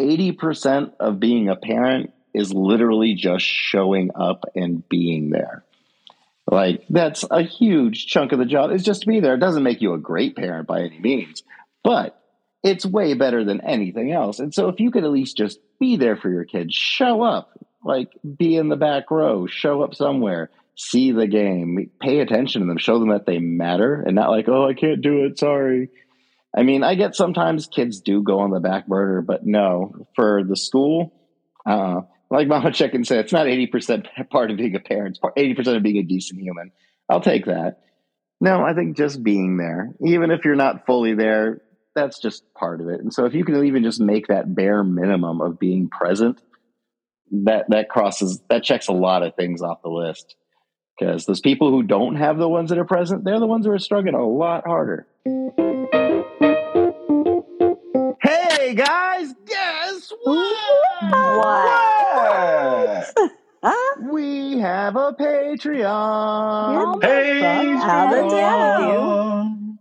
80% 0.00 0.94
of 0.98 1.20
being 1.20 1.48
a 1.48 1.56
parent 1.56 2.12
is 2.34 2.52
literally 2.52 3.14
just 3.14 3.44
showing 3.44 4.10
up 4.14 4.46
and 4.54 4.88
being 4.88 5.30
there. 5.30 5.64
Like, 6.50 6.84
that's 6.90 7.24
a 7.30 7.42
huge 7.42 8.06
chunk 8.06 8.32
of 8.32 8.38
the 8.38 8.44
job, 8.46 8.72
is 8.72 8.82
just 8.82 9.02
to 9.02 9.06
be 9.06 9.20
there. 9.20 9.34
It 9.34 9.40
doesn't 9.40 9.62
make 9.62 9.80
you 9.80 9.94
a 9.94 9.98
great 9.98 10.34
parent 10.34 10.66
by 10.66 10.80
any 10.80 10.98
means, 10.98 11.44
but 11.84 12.19
it's 12.62 12.84
way 12.84 13.14
better 13.14 13.44
than 13.44 13.60
anything 13.62 14.12
else. 14.12 14.38
And 14.38 14.52
so, 14.54 14.68
if 14.68 14.80
you 14.80 14.90
could 14.90 15.04
at 15.04 15.10
least 15.10 15.36
just 15.36 15.58
be 15.78 15.96
there 15.96 16.16
for 16.16 16.30
your 16.30 16.44
kids, 16.44 16.74
show 16.74 17.22
up, 17.22 17.50
like, 17.84 18.10
be 18.36 18.56
in 18.56 18.68
the 18.68 18.76
back 18.76 19.10
row, 19.10 19.46
show 19.46 19.82
up 19.82 19.94
somewhere, 19.94 20.50
see 20.76 21.12
the 21.12 21.26
game, 21.26 21.90
pay 22.00 22.20
attention 22.20 22.62
to 22.62 22.66
them, 22.66 22.78
show 22.78 22.98
them 22.98 23.10
that 23.10 23.26
they 23.26 23.38
matter, 23.38 24.02
and 24.06 24.14
not 24.14 24.30
like, 24.30 24.48
oh, 24.48 24.68
I 24.68 24.74
can't 24.74 25.00
do 25.00 25.24
it, 25.24 25.38
sorry. 25.38 25.90
I 26.56 26.62
mean, 26.62 26.82
I 26.82 26.96
get 26.96 27.14
sometimes 27.14 27.66
kids 27.66 28.00
do 28.00 28.22
go 28.22 28.40
on 28.40 28.50
the 28.50 28.60
back 28.60 28.86
burner, 28.86 29.22
but 29.22 29.46
no, 29.46 30.06
for 30.16 30.42
the 30.44 30.56
school, 30.56 31.12
uh, 31.64 32.00
like 32.30 32.48
Mama 32.48 32.72
Chicken 32.72 33.04
said, 33.04 33.20
it's 33.20 33.32
not 33.32 33.46
80% 33.46 34.06
part 34.30 34.50
of 34.50 34.56
being 34.56 34.74
a 34.74 34.80
parent, 34.80 35.18
it's 35.22 35.58
80% 35.58 35.76
of 35.76 35.82
being 35.82 35.98
a 35.98 36.02
decent 36.02 36.40
human. 36.40 36.72
I'll 37.08 37.20
take 37.20 37.46
that. 37.46 37.80
No, 38.40 38.62
I 38.62 38.72
think 38.74 38.96
just 38.96 39.22
being 39.22 39.58
there, 39.58 39.94
even 40.04 40.30
if 40.30 40.44
you're 40.44 40.56
not 40.56 40.86
fully 40.86 41.14
there, 41.14 41.60
that's 41.94 42.20
just 42.20 42.42
part 42.54 42.80
of 42.80 42.88
it. 42.88 43.00
And 43.00 43.12
so 43.12 43.24
if 43.26 43.34
you 43.34 43.44
can 43.44 43.64
even 43.64 43.82
just 43.82 44.00
make 44.00 44.28
that 44.28 44.54
bare 44.54 44.84
minimum 44.84 45.40
of 45.40 45.58
being 45.58 45.88
present, 45.88 46.40
that 47.32 47.66
that 47.70 47.88
crosses 47.88 48.40
that 48.48 48.64
checks 48.64 48.88
a 48.88 48.92
lot 48.92 49.22
of 49.22 49.34
things 49.34 49.62
off 49.62 49.82
the 49.82 49.88
list. 49.88 50.36
Because 50.98 51.24
those 51.24 51.40
people 51.40 51.70
who 51.70 51.82
don't 51.82 52.16
have 52.16 52.36
the 52.36 52.48
ones 52.48 52.68
that 52.70 52.78
are 52.78 52.84
present, 52.84 53.24
they're 53.24 53.40
the 53.40 53.46
ones 53.46 53.64
who 53.64 53.72
are 53.72 53.78
struggling 53.78 54.14
a 54.14 54.26
lot 54.26 54.64
harder. 54.66 55.06
Hey 58.22 58.74
guys, 58.74 59.32
guess 59.46 60.12
what? 60.22 60.56
What? 61.10 63.14
Huh? 63.62 63.96
We 64.10 64.58
have 64.58 64.96
a 64.96 65.12
Patreon. 65.12 67.00
Get 67.02 67.40
the 67.40 67.76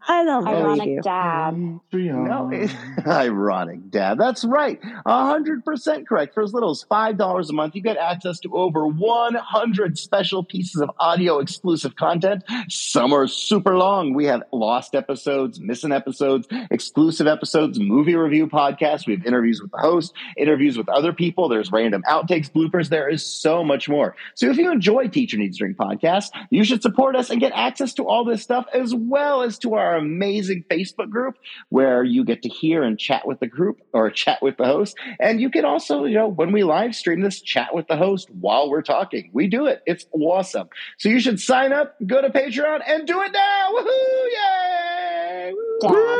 fuck 0.09 0.27
out 0.27 0.39
of 0.39 0.45
town. 0.45 0.47
I 0.47 0.47
don't 0.47 0.47
mm, 0.47 0.49
Ironic 0.77 0.87
you. 0.87 1.01
dad. 1.01 1.57
No, 1.93 2.49
it's 2.51 2.73
ironic, 3.07 3.89
Dad. 3.91 4.17
That's 4.17 4.43
right. 4.45 4.79
hundred 5.05 5.65
percent 5.65 6.07
correct. 6.07 6.33
For 6.33 6.43
as 6.43 6.53
little 6.53 6.71
as 6.71 6.83
five 6.83 7.17
dollars 7.17 7.49
a 7.49 7.53
month, 7.53 7.75
you 7.75 7.81
get 7.81 7.97
access 7.97 8.39
to 8.41 8.55
over 8.55 8.87
one 8.87 9.35
hundred 9.35 9.97
special 9.97 10.43
pieces 10.43 10.81
of 10.81 10.91
audio 10.99 11.39
exclusive 11.39 11.95
content. 11.95 12.43
Some 12.69 13.13
are 13.13 13.27
super 13.27 13.77
long. 13.77 14.13
We 14.13 14.25
have 14.25 14.43
lost 14.51 14.95
episodes, 14.95 15.59
missing 15.59 15.91
episodes, 15.91 16.47
exclusive 16.71 17.27
episodes, 17.27 17.79
movie 17.79 18.15
review 18.15 18.47
podcasts. 18.47 19.07
We 19.07 19.15
have 19.15 19.25
interviews 19.25 19.61
with 19.61 19.71
the 19.71 19.79
host, 19.79 20.13
interviews 20.37 20.77
with 20.77 20.89
other 20.89 21.13
people. 21.13 21.49
There's 21.49 21.71
random 21.71 22.03
outtakes, 22.09 22.51
bloopers. 22.51 22.89
There 22.89 23.09
is 23.09 23.25
so 23.25 23.63
much 23.63 23.89
more. 23.89 24.15
So 24.35 24.49
if 24.49 24.57
you 24.57 24.71
enjoy 24.71 25.07
Teacher 25.07 25.37
Needs 25.37 25.57
Drink 25.57 25.77
podcast, 25.77 26.29
you 26.49 26.63
should 26.63 26.81
support 26.81 27.15
us 27.15 27.29
and 27.29 27.39
get 27.39 27.51
access 27.53 27.93
to 27.95 28.07
all 28.07 28.25
this 28.25 28.41
stuff 28.43 28.65
as 28.73 28.95
well 28.95 29.43
as 29.43 29.57
to 29.59 29.75
our 29.75 29.98
amazing 29.99 30.65
Facebook 30.69 31.09
group 31.09 31.35
where 31.69 32.03
you 32.03 32.23
get 32.23 32.41
to 32.43 32.49
hear 32.49 32.83
and 32.83 32.97
chat 32.97 33.27
with 33.27 33.39
the 33.39 33.47
group 33.47 33.81
or 33.93 34.09
chat 34.09 34.41
with 34.41 34.57
the 34.57 34.65
host. 34.65 34.97
And 35.19 35.39
you 35.39 35.49
can 35.49 35.65
also, 35.65 36.05
you 36.05 36.15
know, 36.15 36.27
when 36.27 36.51
we 36.51 36.63
live 36.63 36.95
stream 36.95 37.21
this, 37.21 37.41
chat 37.41 37.75
with 37.75 37.87
the 37.87 37.97
host 37.97 38.29
while 38.31 38.69
we're 38.69 38.81
talking. 38.81 39.29
We 39.33 39.47
do 39.47 39.67
it. 39.67 39.83
It's 39.85 40.05
awesome. 40.11 40.69
So 40.97 41.09
you 41.09 41.19
should 41.19 41.39
sign 41.39 41.73
up, 41.73 41.95
go 42.05 42.21
to 42.21 42.29
Patreon, 42.29 42.81
and 42.87 43.05
do 43.05 43.21
it 43.21 43.31
now. 43.31 43.69
Woohoo! 43.73 44.29
Yay! 44.31 45.53
Dad. 45.81 46.19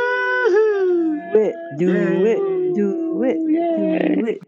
Do 1.32 1.38
it, 1.38 1.54
do 1.78 1.90
it, 2.26 2.74
do 2.74 3.22
it, 3.24 3.36
do 4.16 4.26
it. 4.26 4.40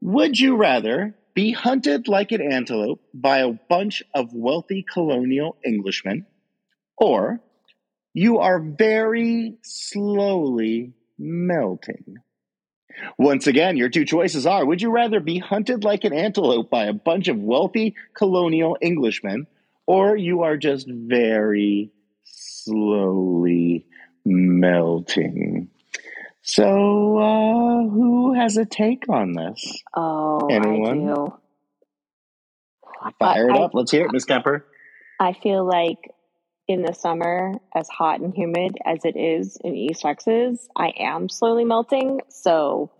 Would 0.00 0.40
you 0.40 0.56
rather 0.56 1.14
be 1.34 1.52
hunted 1.52 2.08
like 2.08 2.32
an 2.32 2.40
antelope 2.40 3.02
by 3.14 3.38
a 3.38 3.52
bunch 3.52 4.02
of 4.14 4.32
wealthy 4.32 4.84
colonial 4.90 5.56
Englishmen, 5.64 6.26
or 6.96 7.40
you 8.12 8.38
are 8.38 8.60
very 8.60 9.56
slowly 9.62 10.92
melting? 11.18 12.16
Once 13.18 13.46
again, 13.46 13.76
your 13.76 13.88
two 13.88 14.04
choices 14.04 14.46
are 14.46 14.64
Would 14.64 14.82
you 14.82 14.90
rather 14.90 15.20
be 15.20 15.38
hunted 15.38 15.84
like 15.84 16.04
an 16.04 16.12
antelope 16.12 16.70
by 16.70 16.84
a 16.84 16.92
bunch 16.92 17.28
of 17.28 17.38
wealthy 17.38 17.94
colonial 18.14 18.76
Englishmen, 18.82 19.46
or 19.86 20.16
you 20.16 20.42
are 20.42 20.56
just 20.56 20.86
very 20.88 21.90
slowly 22.24 23.86
melting? 24.24 25.70
So, 26.42 27.18
uh, 27.18 27.88
who 27.90 28.34
has 28.34 28.56
a 28.56 28.64
take 28.64 29.08
on 29.08 29.32
this? 29.32 29.82
Oh, 29.94 30.48
Anyone? 30.50 31.08
I 31.08 31.14
do. 31.14 31.34
Fire 33.18 33.50
it 33.50 33.56
I- 33.56 33.60
up. 33.60 33.74
Let's 33.74 33.90
hear 33.90 34.06
it, 34.06 34.12
Miss 34.12 34.24
Kemper. 34.24 34.66
I 35.18 35.34
feel 35.34 35.66
like 35.66 35.98
in 36.66 36.82
the 36.82 36.94
summer, 36.94 37.54
as 37.74 37.88
hot 37.88 38.20
and 38.20 38.34
humid 38.34 38.78
as 38.86 39.04
it 39.04 39.16
is 39.16 39.58
in 39.62 39.74
East 39.74 40.02
Texas, 40.02 40.68
I 40.76 40.92
am 40.98 41.28
slowly 41.28 41.64
melting. 41.64 42.20
So, 42.28 42.90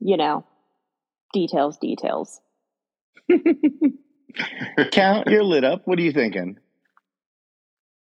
you 0.00 0.16
know, 0.16 0.44
details, 1.32 1.78
details. 1.78 2.40
Count, 4.92 5.28
you're 5.28 5.44
lit 5.44 5.64
up. 5.64 5.82
What 5.86 5.98
are 5.98 6.02
you 6.02 6.12
thinking? 6.12 6.58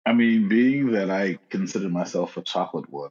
I 0.04 0.12
mean, 0.12 0.48
being 0.48 0.92
that 0.92 1.10
I 1.10 1.38
consider 1.50 1.88
myself 1.88 2.36
a 2.36 2.42
chocolate 2.42 2.90
one, 2.90 3.10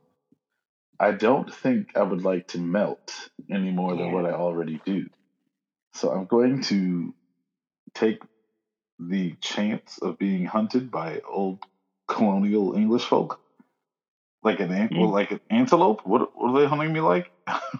I 0.99 1.11
don't 1.11 1.53
think 1.53 1.89
I 1.95 2.03
would 2.03 2.23
like 2.23 2.47
to 2.49 2.59
melt 2.59 3.29
any 3.51 3.71
more 3.71 3.95
than 3.95 4.11
what 4.13 4.25
I 4.25 4.31
already 4.31 4.81
do. 4.85 5.07
So 5.93 6.11
I'm 6.11 6.25
going 6.25 6.61
to 6.63 7.13
take 7.95 8.21
the 8.99 9.35
chance 9.41 9.99
of 10.01 10.17
being 10.17 10.45
hunted 10.45 10.91
by 10.91 11.21
old 11.29 11.59
colonial 12.07 12.75
English 12.75 13.05
folk, 13.05 13.39
like 14.43 14.59
an 14.59 14.71
ant, 14.71 14.91
well, 14.95 15.09
like 15.09 15.31
an 15.31 15.41
antelope. 15.49 16.01
What, 16.05 16.31
what 16.35 16.51
are 16.51 16.59
they 16.61 16.67
hunting 16.67 16.93
me 16.93 17.01
like? 17.01 17.31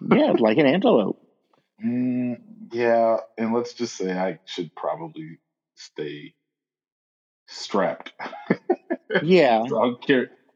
Yeah, 0.01 0.34
like 0.39 0.58
an 0.58 0.67
antelope. 0.67 1.17
Mm, 1.86 2.38
yeah, 2.71 3.17
and 3.38 3.54
let's 3.54 3.73
just 3.73 3.97
say 3.97 4.13
I 4.17 4.39
should 4.45 4.73
probably 4.75 5.39
stay 5.75 6.34
strapped. 7.47 8.13
Yeah. 9.23 9.67
So 9.67 9.78
I'll. 9.80 9.99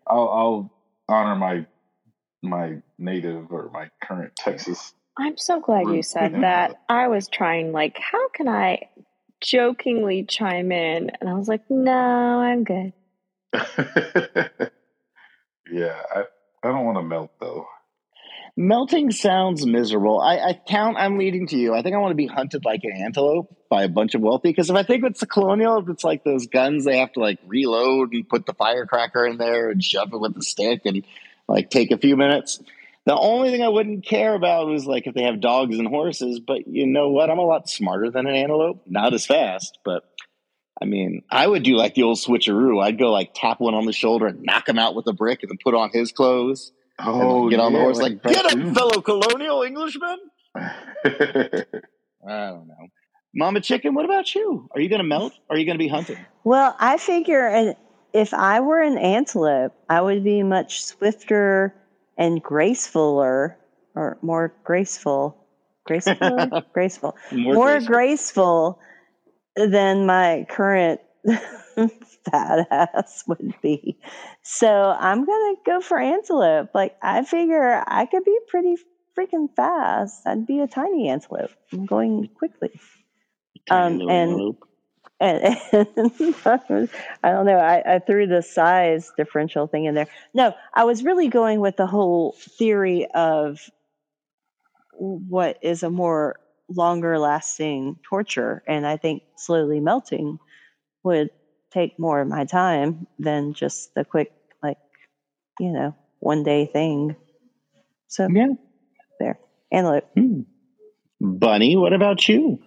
I'll, 0.07 0.29
I'll 0.29 0.71
honor 1.09 1.35
my 1.35 1.65
my 2.41 2.77
native 2.97 3.51
or 3.51 3.69
my 3.73 3.89
current 4.01 4.35
Texas. 4.35 4.93
I'm 5.17 5.37
so 5.37 5.59
glad 5.59 5.87
you 5.87 6.01
said 6.01 6.41
that. 6.41 6.81
I 6.87 7.07
was 7.07 7.27
trying, 7.27 7.71
like, 7.73 7.97
how 7.97 8.29
can 8.29 8.47
I 8.47 8.89
jokingly 9.41 10.23
chime 10.23 10.71
in? 10.71 11.11
And 11.19 11.29
I 11.29 11.33
was 11.33 11.47
like, 11.47 11.63
no, 11.69 11.91
I'm 11.91 12.63
good. 12.63 12.93
yeah, 15.71 16.01
I 16.15 16.23
I 16.63 16.67
don't 16.67 16.85
want 16.85 16.97
to 16.97 17.03
melt 17.03 17.31
though. 17.39 17.65
Melting 18.57 19.11
sounds 19.11 19.65
miserable. 19.65 20.19
I, 20.19 20.37
I 20.37 20.61
count. 20.67 20.97
I'm 20.97 21.17
leading 21.17 21.47
to 21.47 21.57
you. 21.57 21.73
I 21.73 21.81
think 21.81 21.95
I 21.95 21.99
want 21.99 22.11
to 22.11 22.15
be 22.15 22.27
hunted 22.27 22.65
like 22.65 22.81
an 22.83 22.91
antelope 22.91 23.55
by 23.69 23.83
a 23.83 23.87
bunch 23.87 24.15
of 24.15 24.21
wealthy. 24.21 24.49
Because 24.49 24.69
if 24.69 24.75
I 24.75 24.83
think 24.83 25.05
it's 25.05 25.21
a 25.21 25.27
colonial, 25.27 25.81
it's 25.89 26.03
like 26.03 26.25
those 26.25 26.47
guns 26.47 26.83
they 26.83 26.97
have 26.97 27.13
to 27.13 27.21
like 27.21 27.39
reload 27.47 28.11
and 28.11 28.27
put 28.27 28.45
the 28.45 28.53
firecracker 28.53 29.25
in 29.25 29.37
there 29.37 29.69
and 29.69 29.81
shove 29.81 30.11
it 30.11 30.19
with 30.19 30.35
the 30.35 30.41
stick 30.41 30.81
and 30.83 31.05
like 31.49 31.69
take 31.69 31.91
a 31.91 31.97
few 31.97 32.15
minutes. 32.15 32.61
The 33.05 33.17
only 33.17 33.49
thing 33.49 33.63
I 33.63 33.69
wouldn't 33.69 34.05
care 34.05 34.35
about 34.35 34.67
was 34.67 34.85
like 34.85 35.07
if 35.07 35.15
they 35.15 35.23
have 35.23 35.41
dogs 35.41 35.77
and 35.77 35.87
horses. 35.87 36.39
But 36.39 36.67
you 36.67 36.85
know 36.85 37.09
what? 37.09 37.29
I'm 37.29 37.39
a 37.39 37.45
lot 37.45 37.69
smarter 37.69 38.11
than 38.11 38.27
an 38.27 38.35
antelope. 38.35 38.83
Not 38.85 39.13
as 39.13 39.25
fast, 39.25 39.79
but 39.83 40.03
I 40.81 40.85
mean, 40.85 41.23
I 41.29 41.45
would 41.45 41.63
do 41.63 41.75
like 41.75 41.95
the 41.95 42.03
old 42.03 42.17
switcheroo. 42.17 42.81
I'd 42.81 42.99
go 42.99 43.11
like 43.11 43.31
tap 43.33 43.59
one 43.59 43.73
on 43.73 43.85
the 43.85 43.93
shoulder 43.93 44.27
and 44.27 44.43
knock 44.43 44.69
him 44.69 44.79
out 44.79 44.95
with 44.95 45.07
a 45.07 45.13
brick, 45.13 45.43
and 45.43 45.49
then 45.49 45.57
put 45.63 45.73
on 45.73 45.89
his 45.91 46.11
clothes. 46.11 46.71
Oh, 46.99 47.43
and 47.43 47.51
get 47.51 47.59
on 47.59 47.73
the 47.73 47.79
horse 47.79 47.97
like, 47.97 48.21
get 48.23 48.45
up, 48.45 48.53
raccoon. 48.53 48.75
fellow 48.75 49.01
colonial 49.01 49.63
Englishman. 49.63 50.17
I 50.55 51.63
don't 52.23 52.67
know. 52.67 52.87
Mama 53.33 53.61
Chicken, 53.61 53.93
what 53.93 54.05
about 54.05 54.33
you? 54.33 54.69
Are 54.73 54.81
you 54.81 54.89
going 54.89 54.99
to 54.99 55.07
melt? 55.07 55.33
Or 55.49 55.55
are 55.55 55.59
you 55.59 55.65
going 55.65 55.77
to 55.77 55.83
be 55.83 55.87
hunting? 55.87 56.17
Well, 56.43 56.75
I 56.79 56.97
figure 56.97 57.47
an, 57.47 57.75
if 58.13 58.33
I 58.33 58.59
were 58.61 58.81
an 58.81 58.97
antelope, 58.97 59.73
I 59.89 60.01
would 60.01 60.23
be 60.23 60.43
much 60.43 60.83
swifter 60.83 61.73
and 62.17 62.43
gracefuler, 62.43 63.55
or 63.95 64.17
more 64.21 64.53
graceful. 64.63 65.37
Graceful? 65.85 66.61
graceful. 66.73 67.15
More, 67.31 67.53
More, 67.53 67.79
graceful. 67.79 67.93
graceful 67.93 68.79
than 69.55 70.05
my 70.05 70.45
current 70.49 71.01
fat 72.31 72.67
ass 72.71 73.23
would 73.27 73.53
be. 73.61 73.97
So 74.43 74.67
I'm 74.67 75.25
going 75.25 75.55
to 75.55 75.61
go 75.65 75.81
for 75.81 75.99
antelope. 75.99 76.69
Like, 76.73 76.95
I 77.01 77.23
figure 77.23 77.83
I 77.87 78.05
could 78.05 78.23
be 78.23 78.37
pretty 78.47 78.75
freaking 79.17 79.47
fast. 79.55 80.25
I'd 80.27 80.45
be 80.45 80.59
a 80.59 80.67
tiny 80.67 81.09
antelope. 81.09 81.51
I'm 81.73 81.85
going 81.85 82.29
quickly. 82.37 82.79
Tiny 83.67 84.03
um, 84.03 84.09
and- 84.09 84.31
antelope. 84.31 84.68
And, 85.19 85.57
I 86.45 87.31
don't 87.31 87.45
know. 87.45 87.59
I, 87.59 87.95
I 87.95 87.99
threw 87.99 88.27
the 88.27 88.43
size 88.43 89.11
differential 89.17 89.67
thing 89.67 89.85
in 89.85 89.95
there. 89.95 90.07
No, 90.33 90.53
I 90.75 90.85
was 90.85 91.03
really 91.03 91.29
going 91.29 91.59
with 91.61 91.77
the 91.77 91.87
whole 91.87 92.35
theory 92.59 93.07
of 93.15 93.59
what 94.93 95.57
is 95.61 95.83
a 95.83 95.89
more 95.91 96.35
longer 96.69 97.19
lasting 97.19 97.97
torture. 98.09 98.63
And 98.67 98.87
I 98.87 98.97
think 98.97 99.23
slowly 99.37 99.79
melting 99.81 100.39
would 101.03 101.29
take 101.73 101.93
more 101.99 102.21
of 102.21 102.27
my 102.27 102.45
time 102.45 103.07
than 103.19 103.53
just 103.53 103.91
the 103.95 104.05
quick, 104.05 104.29
like, 104.63 104.77
you 105.59 105.71
know, 105.71 105.95
one 106.19 106.43
day 106.43 106.67
thing. 106.67 107.15
So 108.07 108.29
Yeah. 108.29 108.47
there. 109.19 109.39
Antelope. 109.71 110.05
Hmm. 110.15 110.41
Bunny, 111.21 111.75
what 111.77 111.93
about 111.93 112.27
you? 112.29 112.59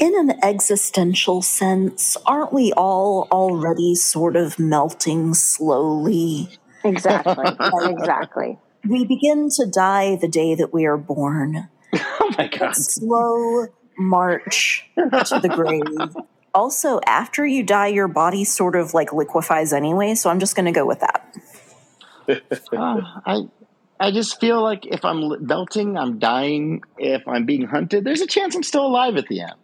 In 0.00 0.18
an 0.18 0.32
existential 0.42 1.42
sense, 1.42 2.16
aren't 2.24 2.54
we 2.54 2.72
all 2.72 3.28
already 3.30 3.94
sort 3.94 4.34
of 4.34 4.58
melting 4.58 5.34
slowly? 5.34 6.48
Exactly. 6.82 7.44
exactly. 7.82 8.58
We 8.88 9.04
begin 9.04 9.50
to 9.56 9.66
die 9.66 10.16
the 10.16 10.26
day 10.26 10.54
that 10.54 10.72
we 10.72 10.86
are 10.86 10.96
born. 10.96 11.68
Oh 12.22 12.32
my 12.38 12.46
God. 12.46 12.76
Slow 12.76 13.66
march 13.98 14.88
to 14.96 15.40
the 15.40 15.48
grave. 15.48 16.16
Also, 16.54 17.00
after 17.04 17.44
you 17.44 17.64
die, 17.64 17.88
your 17.88 18.06
body 18.06 18.44
sort 18.44 18.76
of 18.76 18.94
like 18.94 19.12
liquefies 19.12 19.72
anyway, 19.72 20.14
so 20.14 20.30
I'm 20.30 20.38
just 20.38 20.54
going 20.54 20.66
to 20.66 20.72
go 20.72 20.86
with 20.86 21.00
that. 21.00 21.36
Uh, 22.72 23.00
I 23.26 23.40
I 23.98 24.12
just 24.12 24.38
feel 24.38 24.62
like 24.62 24.86
if 24.86 25.04
I'm 25.04 25.44
melting, 25.44 25.98
I'm 25.98 26.20
dying. 26.20 26.82
If 26.96 27.26
I'm 27.26 27.44
being 27.44 27.66
hunted, 27.66 28.04
there's 28.04 28.20
a 28.20 28.26
chance 28.26 28.54
I'm 28.54 28.62
still 28.62 28.86
alive 28.86 29.16
at 29.16 29.26
the 29.26 29.40
end. 29.40 29.54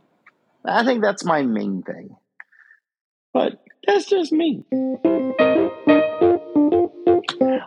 I 0.67 0.85
think 0.85 1.03
that's 1.03 1.25
my 1.25 1.43
main 1.43 1.83
thing. 1.83 2.17
But 3.33 3.63
that's 3.87 4.07
just 4.07 4.33
me. 4.33 4.65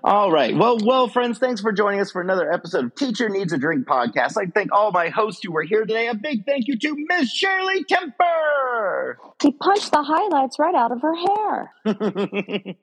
All 0.03 0.31
right. 0.31 0.55
Well, 0.55 0.79
well, 0.83 1.07
friends, 1.07 1.37
thanks 1.37 1.61
for 1.61 1.71
joining 1.71 1.99
us 1.99 2.11
for 2.11 2.21
another 2.21 2.51
episode 2.51 2.85
of 2.85 2.95
Teacher 2.95 3.29
Needs 3.29 3.53
a 3.53 3.57
Drink 3.57 3.87
podcast. 3.87 4.31
I'd 4.31 4.35
like 4.35 4.47
to 4.47 4.53
thank 4.53 4.71
all 4.71 4.91
my 4.91 5.09
hosts 5.09 5.41
who 5.43 5.51
were 5.51 5.61
here 5.61 5.85
today. 5.85 6.07
A 6.07 6.15
big 6.15 6.45
thank 6.45 6.67
you 6.67 6.77
to 6.79 6.95
Miss 7.07 7.31
Shirley 7.31 7.83
Temper. 7.83 9.19
She 9.41 9.51
punched 9.51 9.91
the 9.91 10.01
highlights 10.01 10.57
right 10.57 10.73
out 10.73 10.91
of 10.91 11.01
her 11.01 11.15
hair. 11.15 11.73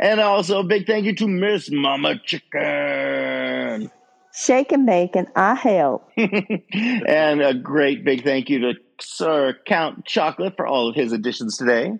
and 0.00 0.20
also 0.20 0.60
a 0.60 0.64
big 0.64 0.86
thank 0.86 1.06
you 1.06 1.14
to 1.14 1.28
Miss 1.28 1.70
Mama 1.70 2.18
Chicken. 2.24 3.90
Shake 4.34 4.72
and 4.72 4.84
bake, 4.84 5.14
and 5.14 5.28
I 5.36 5.54
help. 5.54 6.10
and 6.16 7.40
a 7.40 7.54
great 7.54 8.04
big 8.04 8.24
thank 8.24 8.50
you 8.50 8.58
to 8.60 8.74
Sir 9.00 9.56
Count 9.66 10.04
Chocolate 10.04 10.56
for 10.56 10.66
all 10.66 10.88
of 10.88 10.94
his 10.94 11.12
additions 11.12 11.56
today. 11.56 11.92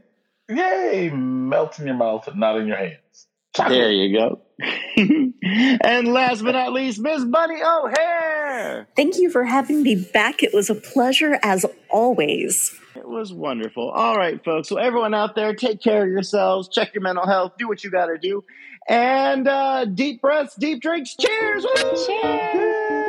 Yay! 0.48 1.10
Melt 1.10 1.78
in 1.78 1.86
your 1.86 1.96
mouth, 1.96 2.28
not 2.34 2.58
in 2.58 2.66
your 2.66 2.76
hands. 2.76 3.28
Chocolate. 3.54 3.78
There 3.78 3.90
you 3.90 4.18
go. 4.18 4.40
and 5.82 6.12
last 6.12 6.42
but 6.42 6.52
not 6.52 6.72
least, 6.72 7.00
Miss 7.00 7.24
Bunny 7.24 7.60
O'Hare. 7.62 8.88
Thank 8.96 9.16
you 9.18 9.30
for 9.30 9.44
having 9.44 9.82
me 9.82 10.06
back. 10.12 10.42
It 10.42 10.52
was 10.52 10.70
a 10.70 10.74
pleasure 10.74 11.38
as 11.42 11.64
always. 11.88 12.74
It 12.96 13.08
was 13.08 13.32
wonderful. 13.32 13.90
All 13.90 14.16
right, 14.16 14.42
folks. 14.44 14.68
So 14.68 14.76
everyone 14.76 15.14
out 15.14 15.34
there, 15.34 15.54
take 15.54 15.80
care 15.80 16.02
of 16.04 16.08
yourselves. 16.08 16.68
Check 16.68 16.94
your 16.94 17.02
mental 17.02 17.26
health. 17.26 17.52
Do 17.58 17.68
what 17.68 17.82
you 17.84 17.90
got 17.90 18.06
to 18.06 18.18
do. 18.18 18.44
And 18.88 19.48
uh, 19.48 19.86
deep 19.86 20.20
breaths, 20.20 20.54
deep 20.56 20.82
drinks. 20.82 21.16
Cheers! 21.16 21.64
Woo! 21.64 23.03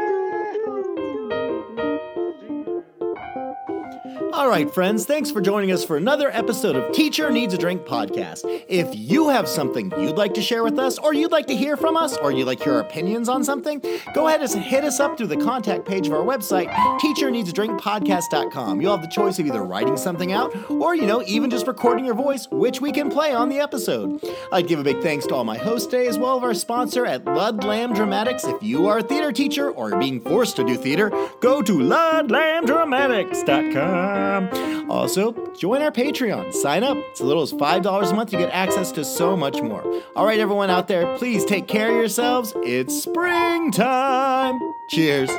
All 4.35 4.49
right, 4.49 4.69
friends, 4.69 5.05
thanks 5.05 5.31
for 5.31 5.39
joining 5.39 5.71
us 5.71 5.85
for 5.85 5.95
another 5.95 6.29
episode 6.29 6.75
of 6.75 6.91
Teacher 6.91 7.31
Needs 7.31 7.53
a 7.53 7.57
Drink 7.57 7.85
podcast. 7.85 8.41
If 8.67 8.93
you 8.93 9.29
have 9.29 9.47
something 9.47 9.93
you'd 9.97 10.17
like 10.17 10.33
to 10.33 10.41
share 10.41 10.61
with 10.61 10.77
us, 10.77 10.99
or 10.99 11.13
you'd 11.13 11.31
like 11.31 11.47
to 11.47 11.55
hear 11.55 11.77
from 11.77 11.95
us, 11.95 12.17
or 12.17 12.33
you'd 12.33 12.43
like 12.43 12.61
hear 12.61 12.79
opinions 12.79 13.29
on 13.29 13.45
something, 13.45 13.81
go 14.13 14.27
ahead 14.27 14.41
and 14.41 14.49
hit 14.61 14.83
us 14.83 14.99
up 14.99 15.17
through 15.17 15.27
the 15.27 15.37
contact 15.37 15.85
page 15.85 16.07
of 16.07 16.13
our 16.13 16.23
website, 16.23 16.69
teacherneedsadrinkpodcast.com. 16.99 18.81
You'll 18.81 18.97
have 18.97 19.05
the 19.05 19.07
choice 19.07 19.39
of 19.39 19.45
either 19.45 19.63
writing 19.63 19.95
something 19.95 20.33
out, 20.33 20.53
or, 20.69 20.95
you 20.95 21.05
know, 21.05 21.23
even 21.25 21.49
just 21.49 21.65
recording 21.65 22.03
your 22.03 22.15
voice, 22.15 22.49
which 22.51 22.81
we 22.81 22.91
can 22.91 23.09
play 23.09 23.31
on 23.31 23.47
the 23.47 23.61
episode. 23.61 24.21
I'd 24.51 24.67
give 24.67 24.79
a 24.79 24.83
big 24.83 25.01
thanks 25.01 25.25
to 25.27 25.35
all 25.35 25.45
my 25.45 25.57
hosts 25.57 25.87
today, 25.87 26.07
as 26.07 26.19
well 26.19 26.39
as 26.39 26.43
our 26.43 26.53
sponsor 26.53 27.05
at 27.05 27.23
Ludlam 27.23 27.93
Dramatics. 27.93 28.43
If 28.43 28.61
you 28.61 28.87
are 28.87 28.97
a 28.97 29.03
theater 29.03 29.31
teacher 29.31 29.71
or 29.71 29.97
being 29.97 30.19
forced 30.19 30.57
to 30.57 30.65
do 30.65 30.75
theater, 30.75 31.09
go 31.39 31.61
to 31.61 31.71
ludlamdramatics.com. 31.71 34.24
Also, 34.89 35.33
join 35.55 35.81
our 35.81 35.91
Patreon. 35.91 36.53
Sign 36.53 36.83
up. 36.83 36.97
It's 36.97 37.21
as 37.21 37.27
little 37.27 37.43
as 37.43 37.53
$5 37.53 38.11
a 38.11 38.13
month. 38.13 38.31
You 38.31 38.39
get 38.39 38.51
access 38.51 38.91
to 38.93 39.03
so 39.03 39.35
much 39.35 39.61
more. 39.61 39.83
All 40.15 40.25
right, 40.25 40.39
everyone 40.39 40.69
out 40.69 40.87
there, 40.87 41.15
please 41.17 41.45
take 41.45 41.67
care 41.67 41.89
of 41.91 41.95
yourselves. 41.97 42.53
It's 42.57 43.03
springtime. 43.03 44.59
Cheers. 44.89 45.31